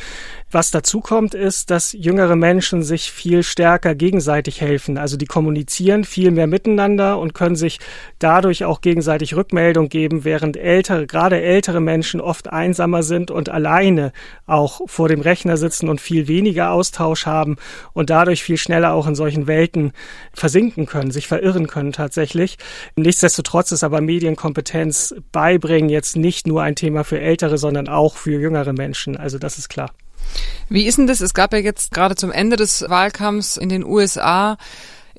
Was 0.52 0.72
dazu 0.72 1.00
kommt, 1.00 1.36
ist, 1.36 1.70
dass 1.70 1.94
jüngere 1.94 2.36
Menschen 2.36 2.82
sich 2.82 3.12
viel 3.12 3.44
stärker 3.44 3.94
gegenseitig 3.94 4.62
helfen. 4.62 4.98
Also 4.98 5.16
die 5.16 5.28
kommunizieren 5.28 6.06
viel 6.06 6.32
mehr 6.32 6.48
miteinander 6.48 7.20
und 7.20 7.36
können 7.36 7.56
sich 7.56 7.78
dadurch 8.18 8.66
auch 8.66 8.82
gegenseitig 8.82 9.36
Rückmeldung 9.36 9.90
geben, 9.90 10.24
während 10.24 10.58
ältere, 10.58 11.06
gerade 11.06 11.40
ältere 11.40 11.82
Menschen 11.82 12.20
oft 12.20 12.52
einsamer 12.52 13.04
sind 13.04 13.30
und 13.30 13.50
alleine 13.50 14.12
auch 14.48 14.82
vor 14.88 15.08
dem 15.08 15.22
Rechner 15.22 15.56
sitzen 15.56 15.88
und 15.88 16.02
viel 16.02 16.28
weniger 16.28 16.72
Austausch 16.72 17.28
haben 17.28 17.58
und 17.94 18.10
dadurch 18.10 18.42
viel 18.42 18.58
schneller 18.58 18.94
auch 18.94 19.06
in 19.06 19.14
solchen 19.14 19.46
Welten 19.46 19.92
versinken 20.34 20.88
können, 20.88 21.12
sich 21.12 21.28
verirren 21.28 21.68
können 21.68 21.92
tatsächlich. 21.92 22.58
Nichtsdestotrotz 22.96 23.72
ist 23.72 23.84
aber 23.84 24.02
Medienkompetenz 24.02 25.14
beibringen 25.32 25.92
jetzt 25.92 26.16
nicht 26.16 26.48
nur 26.48 26.64
ein 26.64 26.76
Thema 26.76 27.04
für 27.04 27.20
Ältere, 27.20 27.60
sondern 27.60 27.88
auch 27.88 28.18
für 28.18 28.40
jüngere 28.40 28.74
Menschen. 28.74 29.16
Also 29.16 29.38
das 29.38 29.60
ist 29.60 29.70
klar. 29.70 29.92
Wie 30.70 30.86
ist 30.86 30.98
denn 30.98 31.08
das? 31.08 31.22
Es 31.22 31.34
gab 31.34 31.54
ja 31.54 31.60
jetzt 31.60 31.92
gerade 31.92 32.16
zum 32.16 32.32
Ende 32.32 32.56
des 32.56 32.86
Wahlkampfs 32.88 33.58
in 33.58 33.70
den 33.70 33.84
USA 33.84 34.58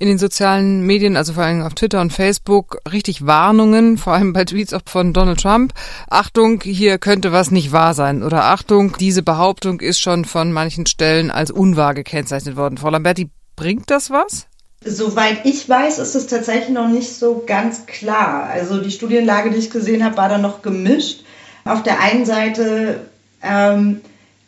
in 0.01 0.09
den 0.09 0.19
sozialen 0.19 0.87
Medien, 0.87 1.15
also 1.15 1.35
vor 1.35 1.45
allem 1.45 1.61
auf 1.61 1.75
Twitter 1.75 2.01
und 2.01 2.11
Facebook, 2.11 2.79
richtig 2.91 3.27
Warnungen, 3.27 3.99
vor 3.99 4.15
allem 4.15 4.33
bei 4.33 4.47
Tweets 4.47 4.73
auch 4.73 4.81
von 4.87 5.13
Donald 5.13 5.43
Trump. 5.43 5.75
Achtung, 6.09 6.63
hier 6.63 6.97
könnte 6.97 7.33
was 7.33 7.51
nicht 7.51 7.71
wahr 7.71 7.93
sein. 7.93 8.23
Oder 8.23 8.45
Achtung, 8.45 8.97
diese 8.99 9.23
Behauptung 9.23 9.81
ist 9.81 10.01
schon 10.01 10.25
von 10.25 10.53
manchen 10.53 10.87
Stellen 10.87 11.31
als 11.31 11.51
unwahr 11.51 11.93
gekennzeichnet 11.93 12.57
worden. 12.57 12.79
Frau 12.79 12.89
Lamberti, 12.89 13.29
bringt 13.57 13.91
das 13.91 14.11
was? 14.11 14.47
Soweit 14.83 15.45
ich 15.45 15.69
weiß, 15.69 15.99
ist 15.99 16.15
es 16.15 16.27
tatsächlich 16.29 16.71
noch 16.71 16.89
nicht 16.89 17.15
so 17.15 17.45
ganz 17.47 17.85
klar. 17.85 18.45
Also 18.45 18.83
die 18.83 18.91
Studienlage, 18.91 19.51
die 19.51 19.59
ich 19.59 19.71
gesehen 19.71 20.03
habe, 20.03 20.17
war 20.17 20.31
da 20.31 20.39
noch 20.39 20.63
gemischt. 20.63 21.25
Auf 21.67 21.83
der 21.83 22.01
einen 22.01 22.25
Seite 22.25 23.03
ähm, 23.43 24.01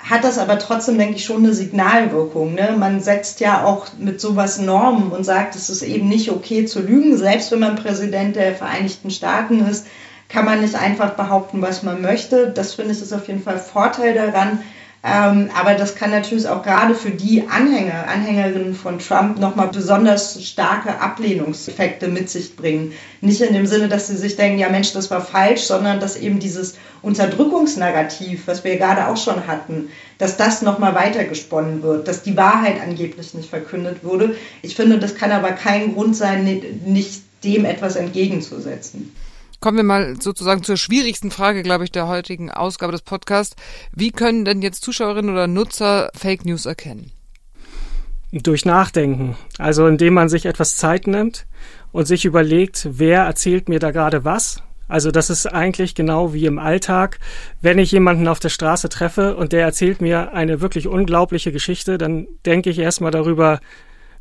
hat 0.09 0.25
das 0.25 0.39
aber 0.39 0.59
trotzdem, 0.59 0.99
denke 0.99 1.17
ich, 1.17 1.25
schon 1.25 1.45
eine 1.45 1.55
Signalwirkung. 1.55 2.55
Ne? 2.55 2.75
Man 2.77 3.01
setzt 3.01 3.41
ja 3.41 3.65
auch 3.65 3.87
mit 3.99 4.21
sowas 4.21 4.59
Normen 4.59 5.13
und 5.13 5.25
sagt, 5.25 5.55
es 5.55 5.71
ist 5.71 5.83
eben 5.83 6.09
nicht 6.09 6.31
okay 6.31 6.65
zu 6.65 6.81
lügen. 6.81 7.17
Selbst 7.17 7.53
wenn 7.53 7.61
man 7.61 7.77
Präsident 7.77 8.35
der 8.35 8.55
Vereinigten 8.55 9.11
Staaten 9.11 9.65
ist, 9.67 9.87
kann 10.29 10.45
man 10.45 10.61
nicht 10.61 10.75
einfach 10.75 11.11
behaupten, 11.11 11.63
was 11.63 11.83
man 11.83 12.03
möchte. 12.03 12.51
Das 12.51 12.75
finde 12.75 12.93
ich 12.93 13.01
ist 13.01 13.13
auf 13.13 13.29
jeden 13.29 13.43
Fall 13.43 13.59
Vorteil 13.59 14.15
daran. 14.15 14.63
Ähm, 15.05 15.51
aber 15.59 15.75
das 15.75 15.97
kann 15.97 16.13
natürlich 16.13 16.47
auch 16.47 16.63
gerade 16.63 16.95
für 16.95 17.11
die 17.11 17.49
Anhänger, 17.49 18.07
Anhängerinnen 18.07 18.75
von 18.75 19.01
Trump 19.01 19.37
nochmal 19.41 19.69
besonders 19.69 20.41
starke 20.45 21.01
Ablehnungseffekte 21.01 22.07
mit 22.07 22.31
sich 22.31 22.55
bringen. 22.55 22.93
Nicht 23.21 23.41
in 23.41 23.53
dem 23.53 23.67
Sinne, 23.67 23.89
dass 23.89 24.07
sie 24.07 24.17
sich 24.17 24.37
denken, 24.37 24.61
ja 24.61 24.69
Mensch, 24.69 24.93
das 24.93 25.11
war 25.11 25.21
falsch, 25.21 25.63
sondern 25.63 25.99
dass 25.99 26.17
eben 26.17 26.39
dieses 26.39 26.77
Unterdrückungsnarrativ, 27.03 28.47
was 28.47 28.63
wir 28.63 28.77
gerade 28.77 29.09
auch 29.09 29.17
schon 29.17 29.49
hatten, 29.49 29.89
dass 30.19 30.37
das 30.37 30.63
nochmal 30.63 30.95
weitergesponnen 30.95 31.83
wird, 31.83 32.07
dass 32.07 32.23
die 32.23 32.37
Wahrheit 32.37 32.81
angeblich 32.81 33.35
nicht 33.35 33.51
verkündet 33.51 34.05
wurde. 34.05 34.37
Ich 34.63 34.77
finde, 34.77 35.01
das 35.01 35.17
kann 35.17 35.33
aber 35.33 35.51
kein 35.51 35.95
Grund 35.95 36.15
sein, 36.15 36.45
nicht 36.85 37.23
dem 37.43 37.65
etwas 37.65 37.97
entgegenzusetzen. 37.97 39.13
Kommen 39.63 39.77
wir 39.77 39.85
mal 39.85 40.21
sozusagen 40.21 40.65
zur 40.65 40.77
schwierigsten 40.77 41.31
Frage, 41.31 41.63
glaube 41.63 41.85
ich, 41.85 41.93
der 41.93 42.09
heutigen 42.09 42.51
Ausgabe 42.51 42.91
des 42.91 43.03
Podcasts. 43.03 43.55
Wie 43.95 44.11
können 44.11 44.45
denn 44.45 44.61
jetzt 44.61 44.83
Zuschauerinnen 44.83 45.31
oder 45.31 45.47
Nutzer 45.47 46.11
Fake 46.17 46.45
News 46.45 46.67
erkennen? 46.67 47.13
Durch 48.33 48.65
Nachdenken. 48.65 49.37
Also 49.59 49.87
indem 49.87 50.15
man 50.15 50.29
sich 50.29 50.47
etwas 50.47 50.75
Zeit 50.75 51.07
nimmt 51.07 51.47
und 51.93 52.07
sich 52.07 52.25
überlegt, 52.25 52.89
wer 52.91 53.23
erzählt 53.23 53.69
mir 53.69 53.79
da 53.79 53.93
gerade 53.93 54.25
was. 54.25 54.61
Also 54.89 55.13
das 55.13 55.31
ist 55.31 55.47
eigentlich 55.47 55.95
genau 55.95 56.35
wie 56.35 56.47
im 56.47 56.59
Alltag. 56.59 57.21
Wenn 57.61 57.79
ich 57.79 57.93
jemanden 57.93 58.27
auf 58.27 58.41
der 58.41 58.49
Straße 58.49 58.89
treffe 58.89 59.37
und 59.37 59.53
der 59.53 59.63
erzählt 59.63 60.01
mir 60.01 60.33
eine 60.33 60.61
wirklich 60.61 60.89
unglaubliche 60.89 61.53
Geschichte, 61.53 61.99
dann 61.99 62.27
denke 62.45 62.69
ich 62.69 62.81
erstmal 62.81 63.13
darüber 63.13 63.61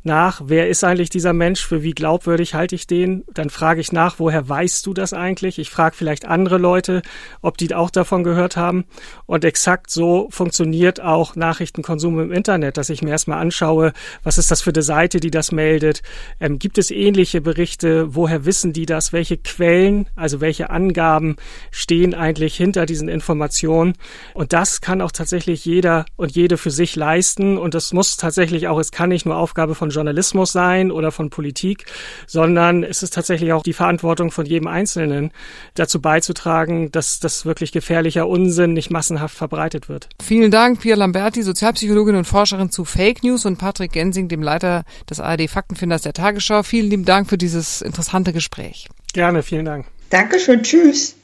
nach, 0.04 0.42
wer 0.44 0.68
ist 0.68 0.82
eigentlich 0.82 1.10
dieser 1.10 1.32
Mensch, 1.32 1.64
für 1.64 1.82
wie 1.82 1.92
glaubwürdig 1.92 2.54
halte 2.54 2.74
ich 2.74 2.86
den. 2.86 3.24
Dann 3.32 3.50
frage 3.50 3.80
ich 3.80 3.92
nach, 3.92 4.18
woher 4.18 4.48
weißt 4.48 4.84
du 4.86 4.94
das 4.94 5.12
eigentlich? 5.12 5.58
Ich 5.58 5.70
frage 5.70 5.94
vielleicht 5.94 6.24
andere 6.24 6.58
Leute, 6.58 7.02
ob 7.40 7.56
die 7.56 7.72
auch 7.72 7.90
davon 7.90 8.24
gehört 8.24 8.56
haben. 8.56 8.84
Und 9.26 9.44
exakt 9.44 9.90
so 9.90 10.28
funktioniert 10.30 11.00
auch 11.00 11.36
Nachrichtenkonsum 11.36 12.18
im 12.18 12.32
Internet, 12.32 12.76
dass 12.76 12.90
ich 12.90 13.02
mir 13.02 13.10
erstmal 13.10 13.38
anschaue, 13.38 13.92
was 14.24 14.38
ist 14.38 14.50
das 14.50 14.62
für 14.62 14.70
eine 14.70 14.82
Seite, 14.82 15.20
die 15.20 15.30
das 15.30 15.52
meldet? 15.52 16.02
Ähm, 16.40 16.58
gibt 16.58 16.78
es 16.78 16.90
ähnliche 16.90 17.40
Berichte? 17.40 18.14
Woher 18.14 18.44
wissen 18.44 18.72
die 18.72 18.86
das? 18.86 19.12
Welche 19.12 19.36
Quellen, 19.36 20.08
also 20.16 20.40
welche 20.40 20.70
Angaben 20.70 21.36
stehen 21.70 22.14
eigentlich 22.14 22.56
hinter 22.56 22.86
diesen 22.86 23.08
Informationen? 23.08 23.94
Und 24.34 24.52
das 24.52 24.80
kann 24.80 25.00
auch 25.00 25.12
tatsächlich 25.12 25.64
jeder 25.64 26.06
und 26.16 26.32
jede 26.32 26.58
für 26.58 26.72
sich 26.72 26.96
leisten. 26.96 27.56
Und 27.56 27.74
das 27.74 27.92
muss 27.92 28.16
tatsächlich 28.16 28.66
auch, 28.66 28.80
es 28.80 28.90
kann 28.90 29.10
nicht 29.10 29.26
nur 29.26 29.36
Aufgabe 29.36 29.76
von 29.76 29.91
Journalismus 29.92 30.52
sein 30.52 30.90
oder 30.90 31.12
von 31.12 31.30
Politik, 31.30 31.86
sondern 32.26 32.82
es 32.82 33.02
ist 33.02 33.14
tatsächlich 33.14 33.52
auch 33.52 33.62
die 33.62 33.72
Verantwortung 33.72 34.30
von 34.30 34.46
jedem 34.46 34.66
Einzelnen, 34.66 35.30
dazu 35.74 36.00
beizutragen, 36.00 36.90
dass 36.90 37.20
das 37.20 37.46
wirklich 37.46 37.72
gefährlicher 37.72 38.28
Unsinn 38.28 38.72
nicht 38.72 38.90
massenhaft 38.90 39.36
verbreitet 39.36 39.88
wird. 39.88 40.08
Vielen 40.22 40.50
Dank, 40.50 40.80
Pia 40.80 40.96
Lamberti, 40.96 41.42
Sozialpsychologin 41.42 42.16
und 42.16 42.24
Forscherin 42.26 42.70
zu 42.70 42.84
Fake 42.84 43.22
News 43.22 43.46
und 43.46 43.58
Patrick 43.58 43.92
Gensing, 43.92 44.28
dem 44.28 44.42
Leiter 44.42 44.84
des 45.08 45.20
ARD 45.20 45.48
Faktenfinders 45.48 46.02
der 46.02 46.12
Tagesschau. 46.12 46.62
Vielen 46.62 46.90
lieben 46.90 47.04
Dank 47.04 47.28
für 47.28 47.38
dieses 47.38 47.82
interessante 47.82 48.32
Gespräch. 48.32 48.88
Gerne, 49.12 49.42
vielen 49.42 49.64
Dank. 49.64 49.86
Dankeschön, 50.10 50.62
tschüss. 50.62 51.16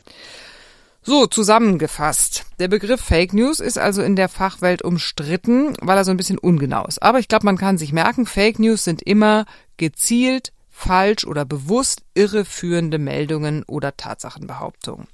So, 1.09 1.25
zusammengefasst. 1.25 2.45
Der 2.59 2.69
Begriff 2.69 3.01
Fake 3.01 3.33
News 3.33 3.61
ist 3.61 3.79
also 3.79 4.03
in 4.03 4.15
der 4.15 4.29
Fachwelt 4.29 4.83
umstritten, 4.83 5.75
weil 5.81 5.97
er 5.97 6.05
so 6.05 6.11
ein 6.11 6.19
bisschen 6.19 6.37
ungenau 6.37 6.85
ist. 6.85 7.03
Aber 7.03 7.19
ich 7.19 7.29
glaube, 7.29 7.47
man 7.47 7.57
kann 7.57 7.79
sich 7.79 7.95
merken, 7.95 8.27
Fake 8.27 8.59
News 8.59 8.85
sind 8.85 9.01
immer 9.01 9.47
gezielt, 9.79 10.53
falsch 10.69 11.25
oder 11.25 11.47
bewusst 11.47 12.03
irreführende 12.13 12.99
Meldungen 12.99 13.63
oder 13.63 13.97
Tatsachenbehauptungen. 13.97 15.07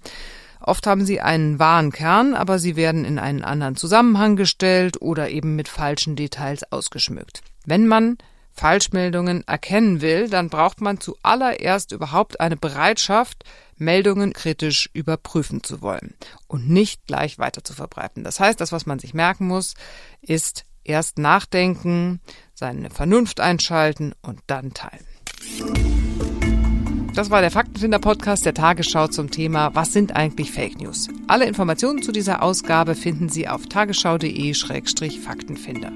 Oft 0.59 0.85
haben 0.89 1.07
sie 1.07 1.21
einen 1.21 1.61
wahren 1.61 1.93
Kern, 1.93 2.35
aber 2.35 2.59
sie 2.59 2.75
werden 2.75 3.05
in 3.05 3.21
einen 3.21 3.45
anderen 3.45 3.77
Zusammenhang 3.77 4.35
gestellt 4.35 5.01
oder 5.01 5.31
eben 5.31 5.55
mit 5.55 5.69
falschen 5.69 6.17
Details 6.17 6.65
ausgeschmückt. 6.73 7.43
Wenn 7.67 7.87
man 7.87 8.19
Falschmeldungen 8.51 9.47
erkennen 9.47 10.01
will, 10.01 10.29
dann 10.29 10.49
braucht 10.49 10.81
man 10.81 10.99
zuallererst 10.99 11.93
überhaupt 11.93 12.41
eine 12.41 12.57
Bereitschaft, 12.57 13.45
Meldungen 13.77 14.33
kritisch 14.33 14.89
überprüfen 14.93 15.63
zu 15.63 15.83
wollen 15.83 16.15
und 16.47 16.69
nicht 16.69 17.07
gleich 17.07 17.39
weiter 17.39 17.65
zu 17.65 17.73
verbreiten. 17.73 18.25
Das 18.25 18.41
heißt, 18.41 18.61
das, 18.61 18.73
was 18.73 18.87
man 18.87 18.99
sich 18.99 19.15
merken 19.15 19.47
muss, 19.47 19.75
ist 20.21 20.65
erst 20.85 21.19
nachdenken, 21.19 22.21
seine 22.55 22.91
Vernunft 22.91 23.41
einschalten 23.41 24.13
und 24.23 24.41
dann 24.47 24.75
teilen. 24.75 25.07
Das 27.15 27.31
war 27.31 27.41
der 27.41 27.51
Faktenfinder-Podcast 27.53 28.45
der 28.45 28.55
Tagesschau 28.55 29.07
zum 29.07 29.31
Thema 29.31 29.73
Was 29.75 29.93
sind 29.93 30.17
eigentlich 30.17 30.51
Fake 30.51 30.81
News? 30.81 31.07
Alle 31.29 31.47
Informationen 31.47 32.03
zu 32.03 32.11
dieser 32.11 32.43
Ausgabe 32.43 32.97
finden 32.97 33.29
Sie 33.29 33.47
auf 33.47 33.67
tagesschau.de-faktenfinder. 33.67 35.93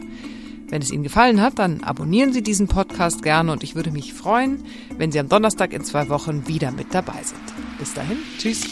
Wenn 0.71 0.83
es 0.83 0.91
Ihnen 0.91 1.03
gefallen 1.03 1.41
hat, 1.41 1.59
dann 1.59 1.83
abonnieren 1.83 2.33
Sie 2.33 2.43
diesen 2.43 2.69
Podcast 2.69 3.23
gerne 3.23 3.53
und 3.53 3.63
ich 3.63 3.75
würde 3.75 3.91
mich 3.91 4.13
freuen, 4.13 4.65
wenn 4.97 5.11
Sie 5.13 5.19
am 5.19 5.29
Donnerstag 5.29 5.73
in 5.73 5.85
zwei 5.85 6.09
Wochen 6.09 6.47
wieder 6.47 6.71
mit 6.71 6.95
dabei 6.95 7.23
sind. 7.23 7.41
Bis 7.79 7.95
dahin, 7.95 8.19
tschüss. 8.39 8.67